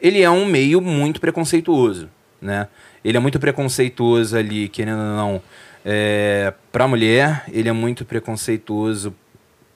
[0.00, 2.08] Ele é um meio muito preconceituoso,
[2.40, 2.68] né?
[3.04, 5.42] Ele é muito preconceituoso ali, querendo ou não,
[5.84, 9.14] é, para mulher, ele é muito preconceituoso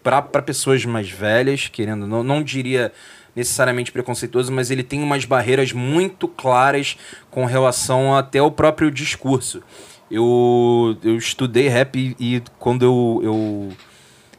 [0.02, 2.92] para pessoas mais velhas, querendo, não, não diria
[3.34, 6.96] necessariamente preconceituoso, mas ele tem umas barreiras muito claras
[7.28, 9.62] com relação até ao próprio discurso
[10.10, 13.72] eu, eu estudei rap e, e quando eu, eu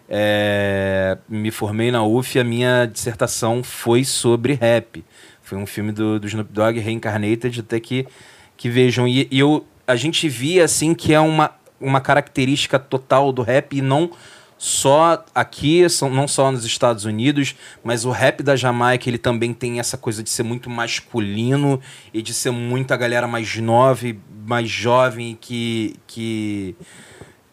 [0.10, 5.04] é, me formei na UF, a minha dissertação foi sobre rap.
[5.42, 8.08] Foi um filme do, do Snoop Dogg, Reincarnated, até que,
[8.56, 9.08] que vejam.
[9.08, 13.78] E, e eu, a gente via assim que é uma, uma característica total do rap
[13.78, 14.12] e não
[14.58, 19.80] só aqui, não só nos Estados Unidos, mas o rap da Jamaica ele também tem
[19.80, 21.80] essa coisa de ser muito masculino
[22.13, 24.08] e de ser muita galera mais nova,
[24.46, 26.76] mais jovem que que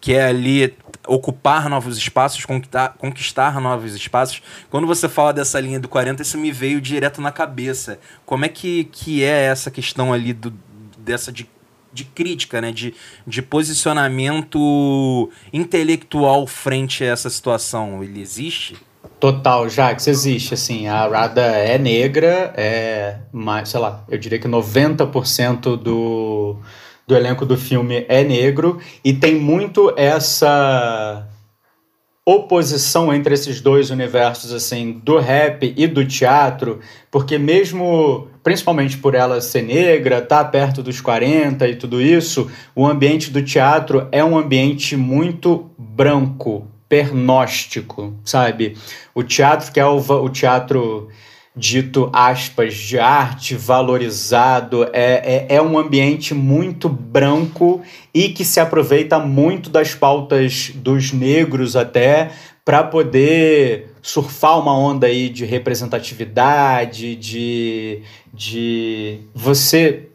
[0.04, 4.42] quer é ali ocupar novos espaços, conquistar, conquistar novos espaços.
[4.68, 7.98] Quando você fala dessa linha do 40, isso me veio direto na cabeça.
[8.26, 10.52] Como é que, que é essa questão ali do,
[10.98, 11.48] dessa de
[11.94, 12.72] de crítica, né?
[12.72, 12.92] de,
[13.26, 18.76] de posicionamento intelectual frente a essa situação, ele existe?
[19.20, 24.48] Total, Jax, existe, assim, a Rada é negra, é, mais, sei lá, eu diria que
[24.48, 26.56] 90% do,
[27.06, 31.26] do elenco do filme é negro, e tem muito essa
[32.26, 36.80] oposição entre esses dois universos, assim, do rap e do teatro,
[37.10, 42.86] porque mesmo, principalmente por ela ser negra, tá perto dos 40 e tudo isso, o
[42.86, 48.76] ambiente do teatro é um ambiente muito branco, pernóstico, sabe?
[49.14, 51.08] O teatro que é o, o teatro
[51.56, 57.80] dito aspas de arte valorizado é, é, é um ambiente muito branco
[58.12, 62.30] e que se aproveita muito das pautas dos negros até
[62.64, 68.02] para poder surfar uma onda aí de representatividade, de,
[68.34, 70.10] de você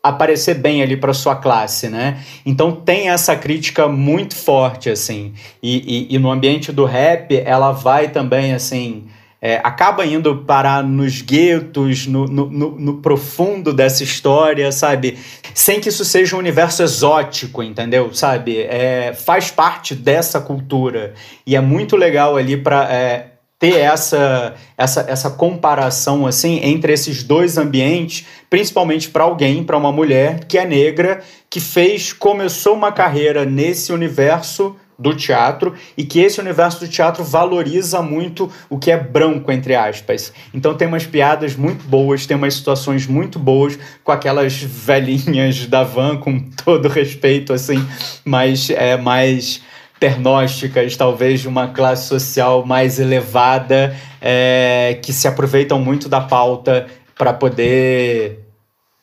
[0.00, 2.22] aparecer bem ali para sua classe, né?
[2.46, 5.34] Então tem essa crítica muito forte, assim.
[5.60, 9.08] E, e, e no ambiente do rap, ela vai também, assim,
[9.46, 15.16] é, acaba indo parar nos guetos, no, no, no, no, profundo dessa história, sabe?
[15.54, 18.12] Sem que isso seja um universo exótico, entendeu?
[18.12, 18.58] Sabe?
[18.62, 21.14] É, faz parte dessa cultura.
[21.46, 22.92] E é muito legal ali para.
[22.92, 23.26] É,
[23.58, 29.90] ter essa, essa, essa comparação assim entre esses dois ambientes, principalmente para alguém, para uma
[29.90, 36.20] mulher que é negra, que fez, começou uma carreira nesse universo do teatro e que
[36.20, 40.32] esse universo do teatro valoriza muito o que é branco, entre aspas.
[40.54, 45.82] Então tem umas piadas muito boas, tem umas situações muito boas com aquelas velhinhas da
[45.82, 47.86] van, com todo respeito, assim,
[48.24, 49.62] mas é mais
[49.98, 56.86] pernósticas, talvez de uma classe social mais elevada, é, que se aproveitam muito da pauta
[57.16, 58.45] para poder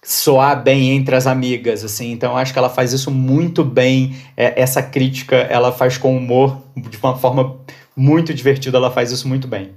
[0.04, 2.12] soar bem entre as amigas, assim.
[2.12, 4.16] Então acho que ela faz isso muito bem.
[4.36, 7.58] É, essa crítica ela faz com humor, de uma forma
[7.96, 9.72] muito divertida, ela faz isso muito bem.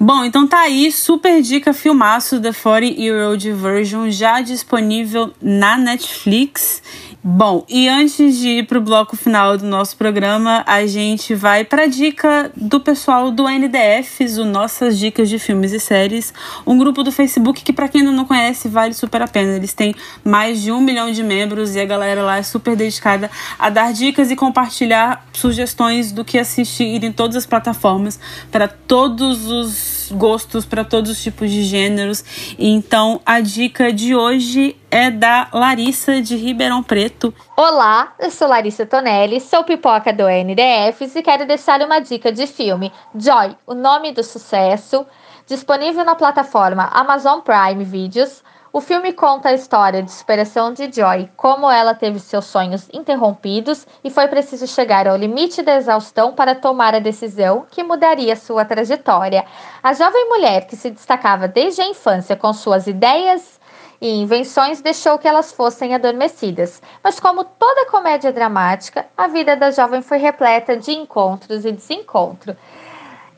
[0.00, 5.76] Bom, então tá aí, super dica filmaço The 40 Year Old Version, já disponível na
[5.76, 6.80] Netflix.
[7.20, 11.86] Bom, e antes de ir pro bloco final do nosso programa, a gente vai pra
[11.86, 16.32] dica do pessoal do NDFs, o Nossas Dicas de Filmes e Séries,
[16.64, 19.56] um grupo do Facebook que, para quem ainda não conhece, vale super a pena.
[19.56, 23.28] Eles têm mais de um milhão de membros e a galera lá é super dedicada
[23.58, 29.44] a dar dicas e compartilhar sugestões do que assistir em todas as plataformas para todos
[29.50, 32.24] os gostos, para todos os tipos de gêneros.
[32.56, 37.32] Então, a dica de hoje é da Larissa de Ribeirão Preto.
[37.56, 42.46] Olá, eu sou Larissa Tonelli, sou pipoca do NDFs e quero deixar uma dica de
[42.46, 42.92] filme.
[43.14, 45.06] Joy, o nome do sucesso,
[45.46, 48.42] disponível na plataforma Amazon Prime Videos.
[48.70, 53.86] O filme conta a história de superação de Joy, como ela teve seus sonhos interrompidos
[54.04, 58.64] e foi preciso chegar ao limite da exaustão para tomar a decisão que mudaria sua
[58.64, 59.44] trajetória.
[59.82, 63.57] A jovem mulher, que se destacava desde a infância com suas ideias
[64.00, 66.80] e invenções, deixou que elas fossem adormecidas.
[67.02, 72.56] Mas, como toda comédia dramática, a vida da jovem foi repleta de encontros e desencontros.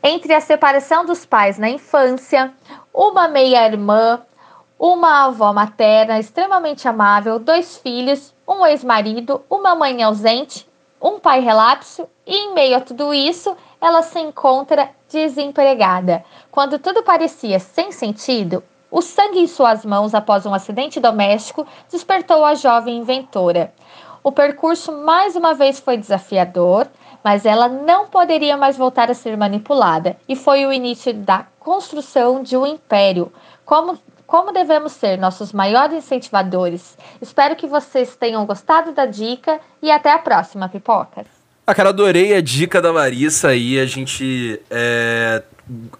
[0.03, 2.53] Entre a separação dos pais na infância,
[2.93, 4.21] uma meia-irmã,
[4.79, 10.67] uma avó materna extremamente amável, dois filhos, um ex-marido, uma mãe ausente,
[11.01, 16.25] um pai relapso e, em meio a tudo isso, ela se encontra desempregada.
[16.51, 22.45] Quando tudo parecia sem sentido, o sangue em suas mãos após um acidente doméstico despertou
[22.45, 23.73] a jovem inventora.
[24.23, 26.87] O percurso mais uma vez foi desafiador,
[27.25, 32.43] mas ela não poderia mais voltar a ser manipulada, e foi o início da construção
[32.43, 33.33] de um império.
[33.65, 33.99] Como
[34.31, 36.97] como devemos ser nossos maiores incentivadores.
[37.21, 41.27] Espero que vocês tenham gostado da dica e até a próxima, pipoca.
[41.67, 43.81] Ah, cara, adorei a dica da Larissa aí.
[43.81, 45.43] A gente é,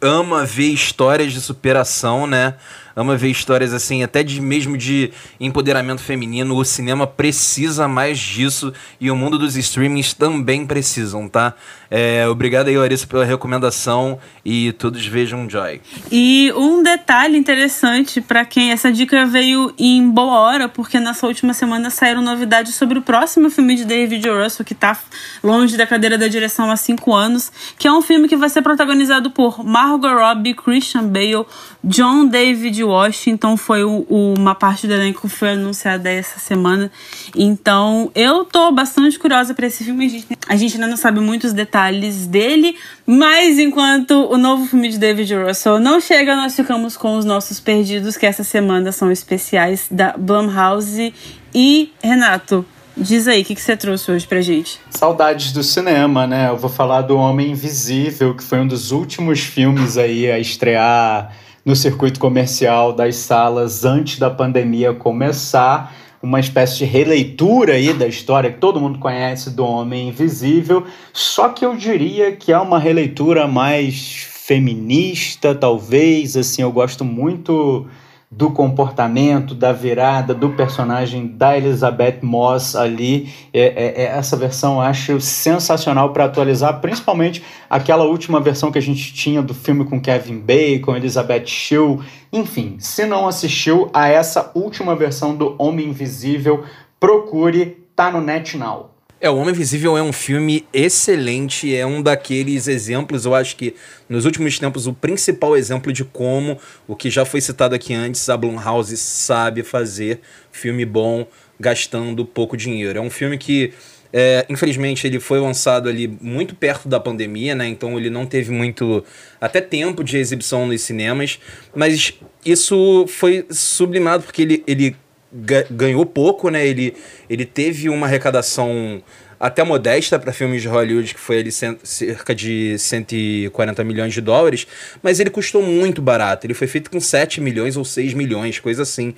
[0.01, 2.55] ama ver histórias de superação, né?
[2.95, 6.57] Ama ver histórias assim, até de mesmo de empoderamento feminino.
[6.57, 11.55] O cinema precisa mais disso e o mundo dos streamings também precisam, tá?
[11.91, 15.81] É, obrigado aí, Larissa, pela recomendação e todos vejam Joy.
[16.11, 21.53] E um detalhe interessante para quem essa dica veio em boa hora, porque nessa última
[21.53, 24.97] semana saíram novidades sobre o próximo filme de David Russell, que tá
[25.43, 28.63] longe da cadeira da direção há cinco anos, que é um filme que vai ser
[28.63, 31.45] protagonizado por Margot Robbie, Christian Bale,
[31.83, 36.91] John David Washington foi o, o, uma parte do elenco que foi anunciada essa semana.
[37.37, 40.07] Então, eu tô bastante curiosa para esse filme.
[40.07, 44.89] A gente, a gente ainda não sabe muitos detalhes dele, mas enquanto o novo filme
[44.89, 49.11] de David Russell não chega, nós ficamos com os nossos perdidos, que essa semana são
[49.11, 51.13] especiais da Blumhouse.
[51.55, 52.65] E, Renato,
[52.97, 54.79] Diz aí, o que, que você trouxe hoje pra gente?
[54.91, 56.51] Saudades do cinema, né?
[56.51, 61.33] Eu vou falar do Homem Invisível, que foi um dos últimos filmes aí a estrear
[61.65, 65.95] no circuito comercial das salas antes da pandemia começar.
[66.23, 70.85] Uma espécie de releitura aí da história que todo mundo conhece do Homem Invisível,
[71.15, 76.37] só que eu diria que é uma releitura mais feminista, talvez.
[76.37, 77.87] Assim, eu gosto muito
[78.31, 83.29] do comportamento, da virada do personagem da Elizabeth Moss ali.
[83.53, 88.79] É, é, é essa versão eu acho sensacional para atualizar, principalmente aquela última versão que
[88.79, 91.99] a gente tinha do filme com Kevin Bacon, Elizabeth Shue.
[92.33, 96.63] Enfim, se não assistiu a essa última versão do Homem Invisível,
[97.01, 98.90] procure, tá no NetNow.
[99.23, 103.75] É, O Homem Invisível é um filme excelente, é um daqueles exemplos, eu acho que
[104.09, 106.59] nos últimos tempos, o principal exemplo de como
[106.89, 111.27] o que já foi citado aqui antes, a Blumhouse sabe fazer filme bom
[111.61, 112.99] gastando pouco dinheiro.
[112.99, 113.75] É um filme que,
[114.11, 117.69] é, infelizmente, ele foi lançado ali muito perto da pandemia, né?
[117.69, 119.05] Então ele não teve muito,
[119.39, 121.39] até tempo de exibição nos cinemas,
[121.75, 124.97] mas isso foi sublimado porque ele, ele
[125.33, 126.67] ganhou pouco, né?
[126.67, 126.95] Ele,
[127.29, 129.03] ele teve uma arrecadação
[129.39, 134.67] até modesta para filmes de Hollywood, que foi ali cerca de 140 milhões de dólares,
[135.03, 136.47] mas ele custou muito barato.
[136.47, 139.15] Ele foi feito com 7 milhões ou 6 milhões, coisa assim.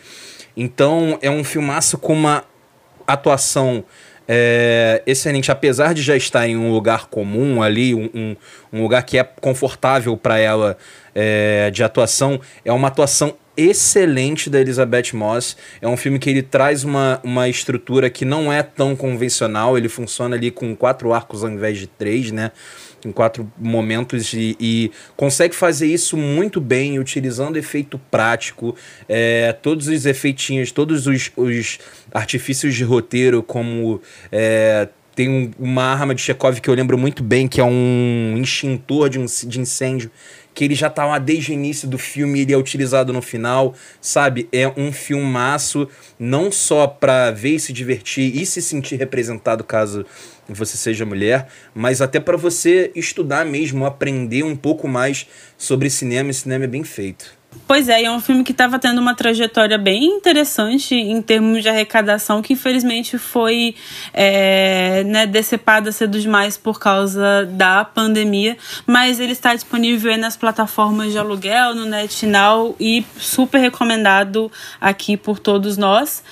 [0.56, 2.44] Então é um filmaço com uma
[3.04, 3.84] atuação
[4.28, 8.36] é, excelente, apesar de já estar em um lugar comum ali, um, um,
[8.72, 10.76] um lugar que é confortável para ela
[11.14, 15.56] é, de atuação, é uma atuação excelente da Elizabeth Moss.
[15.80, 19.76] É um filme que ele traz uma, uma estrutura que não é tão convencional.
[19.76, 22.52] Ele funciona ali com quatro arcos ao invés de três, né?
[23.04, 28.76] Em quatro momentos e, consegue fazer isso muito bem, utilizando efeito prático,
[29.08, 31.78] é, todos os efeitinhos, todos os, os
[32.12, 34.00] artifícios de roteiro, como
[34.30, 38.38] é, tem um, uma arma de Chekhov que eu lembro muito bem, que é um
[38.40, 40.10] extintor de, um, de incêndio
[40.54, 43.74] que ele já tá lá desde o início do filme, ele é utilizado no final,
[44.00, 44.48] sabe?
[44.52, 45.88] É um filmaço
[46.18, 50.04] não só para ver e se divertir e se sentir representado caso
[50.48, 56.30] você seja mulher, mas até para você estudar mesmo, aprender um pouco mais sobre cinema,
[56.30, 57.41] e cinema é bem feito.
[57.66, 61.62] Pois é, e é um filme que estava tendo uma trajetória bem interessante em termos
[61.62, 63.74] de arrecadação, que infelizmente foi
[64.12, 71.12] é, né, decepada cedo demais por causa da pandemia, mas ele está disponível nas plataformas
[71.12, 76.22] de aluguel, no NetNow e super recomendado aqui por todos nós.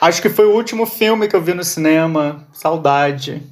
[0.00, 3.42] Acho que foi o último filme que eu vi no cinema, saudade.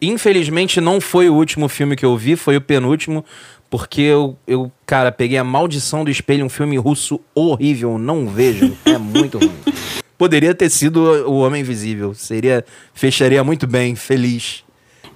[0.00, 3.24] Infelizmente não foi o último filme que eu vi, foi o penúltimo,
[3.74, 8.78] porque eu, eu, cara, peguei a Maldição do Espelho, um filme russo horrível, não vejo,
[8.86, 9.50] é muito ruim.
[10.16, 14.62] Poderia ter sido o Homem Invisível, seria fecharia muito bem, feliz.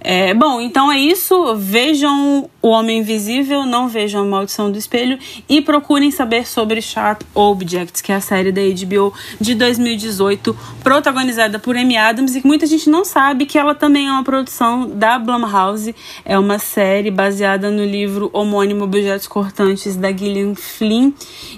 [0.00, 1.54] É, bom, então é isso.
[1.54, 5.18] Vejam O Homem Invisível, não vejam A Maldição do Espelho.
[5.48, 11.58] E procurem saber sobre Sharp Objects, que é a série da HBO de 2018, protagonizada
[11.58, 14.88] por Amy Adams e que muita gente não sabe que ela também é uma produção
[14.88, 15.94] da Blumhouse.
[16.24, 21.12] É uma série baseada no livro homônimo Objetos Cortantes da Gillian Flynn.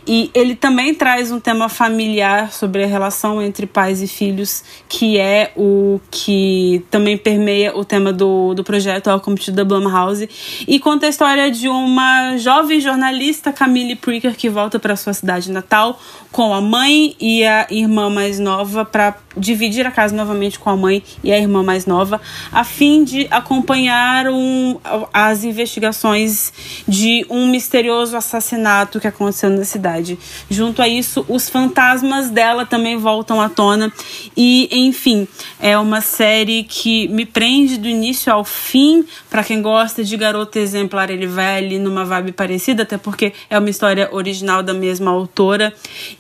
[0.07, 5.19] E ele também traz um tema familiar sobre a relação entre pais e filhos, que
[5.19, 10.29] é o que também permeia o tema do do, projeto Welcome to the Blumhouse.
[10.67, 16.01] E a história de uma jovem jornalista, Camille Pricker, que volta para sua cidade natal
[16.33, 20.77] com a mãe e a irmã mais nova para dividir a casa novamente com a
[20.77, 22.21] mãe e a irmã mais nova,
[22.53, 24.79] a fim de acompanhar um,
[25.13, 26.53] as investigações
[26.87, 30.19] de um misterioso assassinato que aconteceu na cidade.
[30.49, 33.93] Junto a isso, os fantasmas dela também voltam à tona
[34.37, 35.27] e, enfim,
[35.59, 39.05] é uma série que me prende do início ao fim.
[39.29, 43.59] Para quem gosta de garota exemplar, ele vai ali numa vibe parecida, até porque é
[43.59, 45.73] uma história original da mesma autora.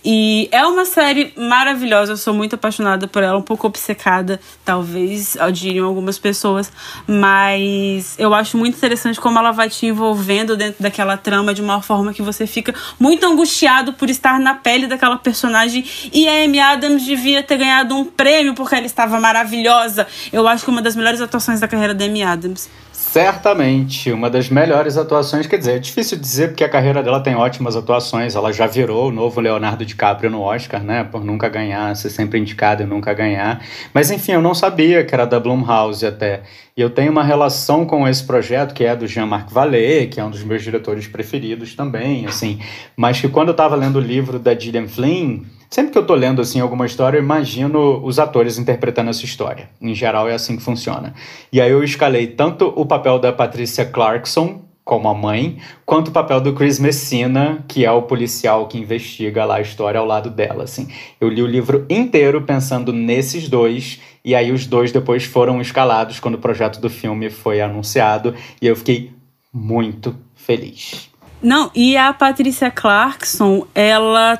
[0.05, 5.37] E é uma série maravilhosa, eu sou muito apaixonada por ela, um pouco obcecada, talvez,
[5.53, 6.71] diriam algumas pessoas,
[7.07, 11.81] mas eu acho muito interessante como ela vai te envolvendo dentro daquela trama de uma
[11.83, 15.85] forma que você fica muito angustiado por estar na pele daquela personagem.
[16.13, 20.07] E a Amy Adams devia ter ganhado um prêmio porque ela estava maravilhosa.
[20.33, 22.69] Eu acho que uma das melhores atuações da carreira da Amy Adams.
[23.11, 27.35] Certamente, uma das melhores atuações, quer dizer, é difícil dizer porque a carreira dela tem
[27.35, 31.97] ótimas atuações, ela já virou o novo Leonardo DiCaprio no Oscar, né, por nunca ganhar,
[31.97, 36.07] ser sempre indicado e nunca ganhar, mas enfim, eu não sabia que era da Blumhouse
[36.07, 36.43] até,
[36.77, 40.25] e eu tenho uma relação com esse projeto, que é do Jean-Marc Vallée, que é
[40.25, 42.61] um dos meus diretores preferidos também, assim,
[42.97, 45.41] mas que quando eu estava lendo o livro da Gillian Flynn,
[45.71, 49.71] sempre que eu tô lendo assim alguma história, eu imagino os atores interpretando essa história.
[49.81, 51.14] Em geral é assim que funciona.
[51.53, 56.11] E aí eu escalei tanto o papel da Patricia Clarkson como a mãe, quanto o
[56.11, 60.29] papel do Chris Messina, que é o policial que investiga lá a história ao lado
[60.29, 60.89] dela, assim.
[61.21, 66.18] Eu li o livro inteiro pensando nesses dois, e aí os dois depois foram escalados
[66.18, 69.12] quando o projeto do filme foi anunciado, e eu fiquei
[69.53, 71.09] muito feliz.
[71.41, 74.37] Não, e a Patrícia Clarkson, ela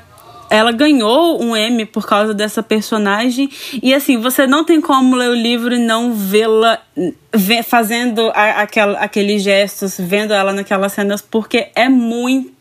[0.51, 3.49] ela ganhou um M por causa dessa personagem.
[3.81, 6.83] E assim, você não tem como ler o livro e não vê-la
[7.65, 8.63] fazendo a,
[8.99, 12.60] aqueles gestos, vendo ela naquelas cenas, porque é muito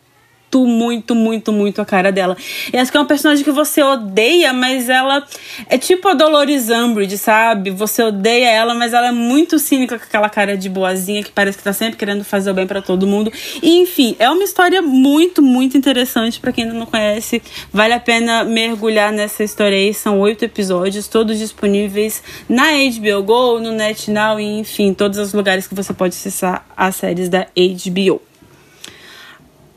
[0.57, 2.35] muito, muito, muito, muito a cara dela.
[2.71, 5.25] E acho que é uma personagem que você odeia, mas ela
[5.67, 7.71] é tipo a Dolores Umbridge, sabe?
[7.71, 11.57] Você odeia ela, mas ela é muito cínica com aquela cara de boazinha que parece
[11.57, 13.31] que tá sempre querendo fazer o bem para todo mundo.
[13.61, 17.41] E enfim, é uma história muito, muito interessante para quem ainda não conhece.
[17.71, 19.93] Vale a pena mergulhar nessa história aí.
[19.93, 25.67] São oito episódios, todos disponíveis na HBO Go, no NetNow e enfim, todos os lugares
[25.67, 28.28] que você pode acessar as séries da HBO.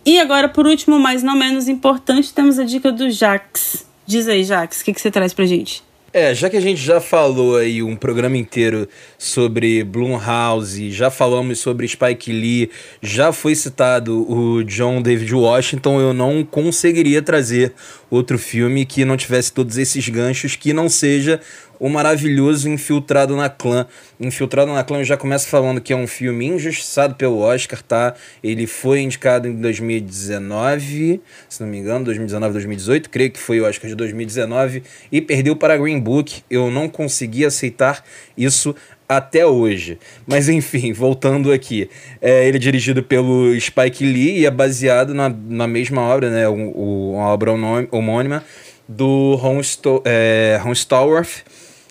[0.04, 3.86] E agora, por último, mas não menos importante, temos a dica do Jax.
[4.04, 5.82] Diz aí, Jax, o que, que você traz pra gente?
[6.14, 8.86] É, já que a gente já falou aí um programa inteiro
[9.16, 16.12] sobre Blumhouse, já falamos sobre Spike Lee, já foi citado o John David Washington, eu
[16.12, 17.72] não conseguiria trazer
[18.12, 21.40] outro filme que não tivesse todos esses ganchos, que não seja
[21.80, 23.86] o maravilhoso Infiltrado na Clã.
[24.20, 28.14] Infiltrado na Clã eu já começo falando que é um filme injustiçado pelo Oscar, tá?
[28.40, 33.64] Ele foi indicado em 2019, se não me engano, 2019, 2018, creio que foi o
[33.64, 36.44] Oscar de 2019, e perdeu para Green Book.
[36.48, 38.04] Eu não consegui aceitar
[38.36, 38.76] isso
[39.08, 39.98] até hoje.
[40.26, 41.88] Mas enfim, voltando aqui.
[42.20, 46.48] É, ele é dirigido pelo Spike Lee e é baseado na, na mesma obra, né?
[46.48, 47.52] O, o, uma obra
[47.90, 48.44] homônima
[48.88, 51.44] do Ron, Sto é, Ron Stallworth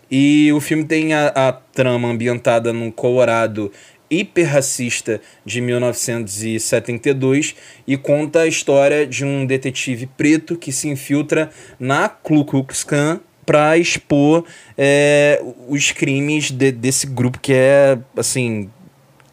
[0.10, 3.72] e o filme tem a, a trama ambientada num Colorado
[4.10, 7.56] hiperracista de 1972
[7.88, 11.50] e conta a história de um detetive preto que se infiltra
[11.80, 14.46] na Ku Klux Klan para expor
[14.78, 18.70] é, os crimes de, desse grupo que é assim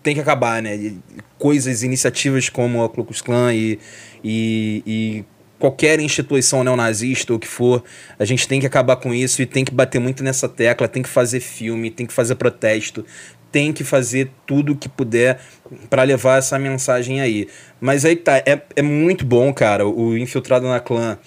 [0.03, 0.95] tem que acabar, né?
[1.39, 3.79] Coisas, iniciativas como a Ku Klux Klan e,
[4.25, 5.25] e, e
[5.59, 7.83] qualquer instituição neonazista ou que for,
[8.19, 11.03] a gente tem que acabar com isso e tem que bater muito nessa tecla, tem
[11.03, 13.05] que fazer filme, tem que fazer protesto,
[13.51, 15.41] tem que fazer tudo o que puder
[15.91, 17.49] para levar essa mensagem aí.
[17.81, 21.19] Mas aí tá, é, é muito bom, cara, o Infiltrado na Clã.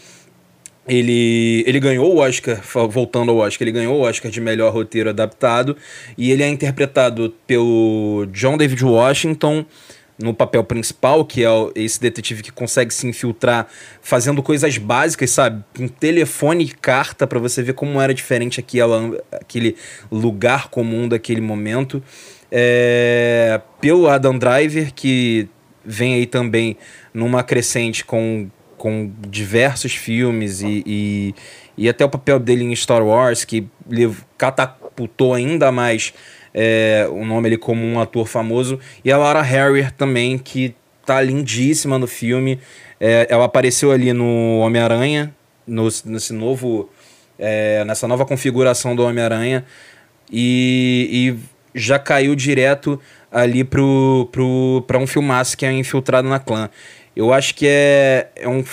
[0.88, 2.60] Ele, ele ganhou o Oscar,
[2.90, 5.78] voltando ao Oscar, ele ganhou o Oscar de melhor roteiro adaptado
[6.18, 9.64] e ele é interpretado pelo John David Washington,
[10.22, 13.68] no papel principal, que é esse detetive que consegue se infiltrar
[14.02, 15.64] fazendo coisas básicas, sabe?
[15.80, 19.76] Um telefone e carta para você ver como era diferente aquela, aquele
[20.12, 22.02] lugar comum daquele momento.
[22.52, 25.48] É, pelo Adam Driver, que
[25.84, 26.78] vem aí também
[27.14, 28.50] numa crescente com,
[28.82, 31.36] com diversos filmes e, e,
[31.78, 33.68] e até o papel dele em Star Wars, que
[34.40, 36.16] catapultou ainda mais
[36.52, 38.80] é, o nome ele como um ator famoso.
[39.06, 40.74] E a Lara Harrier também, que
[41.06, 42.60] tá lindíssima no filme.
[43.00, 45.32] É, ela apareceu ali no Homem-Aranha,
[45.68, 46.90] no, nesse novo.
[47.38, 49.64] É, nessa nova configuração do Homem-Aranha.
[50.32, 53.00] E, e, já caiu direto
[53.32, 56.68] ali pro, pro, pra um filmaço que é Infiltrado na Clã.
[57.16, 58.64] Eu acho que é, é um.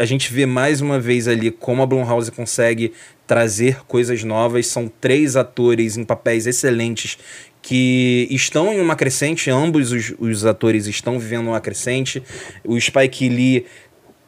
[0.00, 2.92] A gente vê mais uma vez ali como a Blumhouse consegue
[3.26, 4.68] trazer coisas novas.
[4.68, 7.18] São três atores em papéis excelentes
[7.62, 12.22] que estão em uma crescente, ambos os, os atores estão vivendo uma crescente.
[12.64, 13.66] O Spike Lee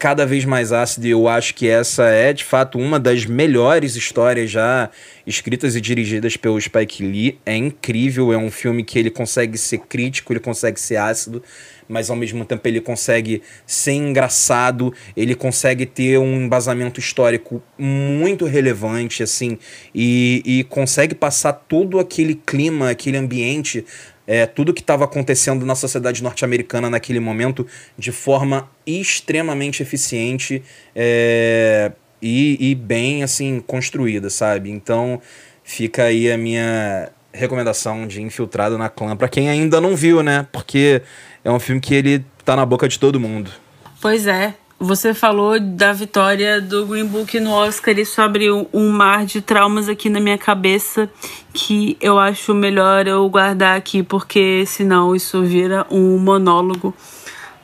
[0.03, 3.95] cada vez mais ácido e eu acho que essa é de fato uma das melhores
[3.95, 4.89] histórias já
[5.25, 7.39] escritas e dirigidas pelo Spike Lee.
[7.45, 11.41] É incrível, é um filme que ele consegue ser crítico, ele consegue ser ácido,
[11.87, 18.45] mas ao mesmo tempo ele consegue ser engraçado, ele consegue ter um embasamento histórico muito
[18.45, 19.57] relevante, assim,
[19.95, 23.85] e, e consegue passar todo aquele clima, aquele ambiente,
[24.25, 27.65] é, tudo que estava acontecendo na sociedade norte-americana naquele momento
[27.97, 30.63] de forma extremamente eficiente
[30.95, 34.71] é, e, e bem, assim, construída, sabe?
[34.71, 35.21] Então
[35.63, 40.47] fica aí a minha recomendação de Infiltrado na Clã para quem ainda não viu, né?
[40.51, 41.01] Porque
[41.43, 43.51] é um filme que ele tá na boca de todo mundo.
[43.99, 44.53] Pois é.
[44.83, 49.87] Você falou da vitória do Green Book no Oscar e sobre um mar de traumas
[49.87, 51.09] aqui na minha cabeça
[51.53, 56.93] que eu acho melhor eu guardar aqui, porque senão isso vira um monólogo.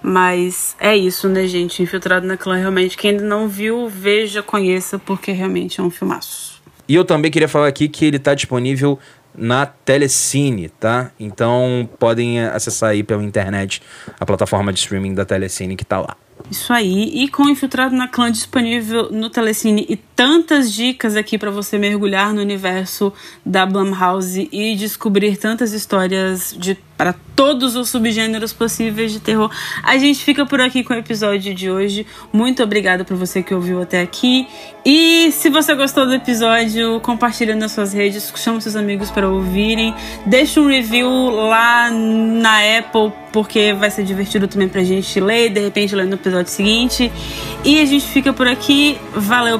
[0.02, 1.84] Mas é isso, né, gente?
[1.84, 6.62] Infiltrado na Clã, realmente, quem ainda não viu, veja, conheça, porque realmente é um filmaço.
[6.88, 8.98] E eu também queria falar aqui que ele está disponível
[9.36, 11.12] na Telecine, tá?
[11.20, 13.82] Então podem acessar aí pela internet
[14.18, 16.16] a plataforma de streaming da Telecine que tá lá.
[16.50, 21.50] Isso aí, e com Infiltrado na Clã disponível no Telecine e tantas dicas aqui para
[21.50, 23.14] você mergulhar no universo
[23.46, 29.50] da Blumhouse e descobrir tantas histórias de para todos os subgêneros possíveis de terror.
[29.82, 32.06] A gente fica por aqui com o episódio de hoje.
[32.34, 34.46] Muito obrigada por você que ouviu até aqui.
[34.86, 39.96] E se você gostou do episódio, compartilha nas suas redes, chama seus amigos para ouvirem.
[40.26, 45.62] Deixa um review lá na Apple, porque vai ser divertido também pra gente ler, de
[45.62, 47.10] repente ler no episódio seguinte.
[47.64, 48.98] E a gente fica por aqui.
[49.16, 49.58] Valeu,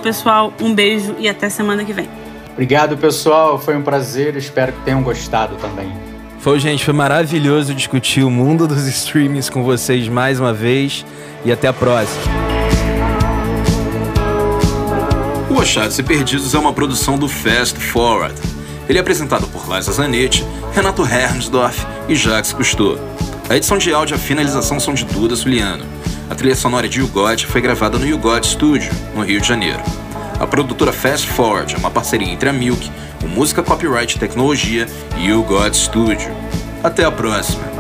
[0.50, 0.54] pessoal.
[0.62, 2.10] Um beijo e até semana que vem.
[2.54, 3.58] Obrigado, pessoal.
[3.60, 4.36] Foi um prazer.
[4.36, 5.92] Espero que tenham gostado também.
[6.40, 11.06] Foi, gente, foi maravilhoso discutir o mundo dos streamings com vocês mais uma vez
[11.44, 12.24] e até a próxima.
[15.50, 18.36] O Achados e Perdidos é uma produção do Fast Forward.
[18.88, 22.98] Ele é apresentado por Liza Zanetti, Renato Hernsdorf e Jacques Cousteau.
[23.50, 25.84] A edição de áudio e a finalização são de Duda Suliano.
[26.30, 29.82] A trilha sonora de Yugot foi gravada no Yugot Studio, no Rio de Janeiro.
[30.40, 32.90] A produtora Fast Forward é uma parceria entre a Milk,
[33.22, 34.88] o Música Copyright Tecnologia
[35.18, 36.32] e o God Studio.
[36.82, 37.79] Até a próxima!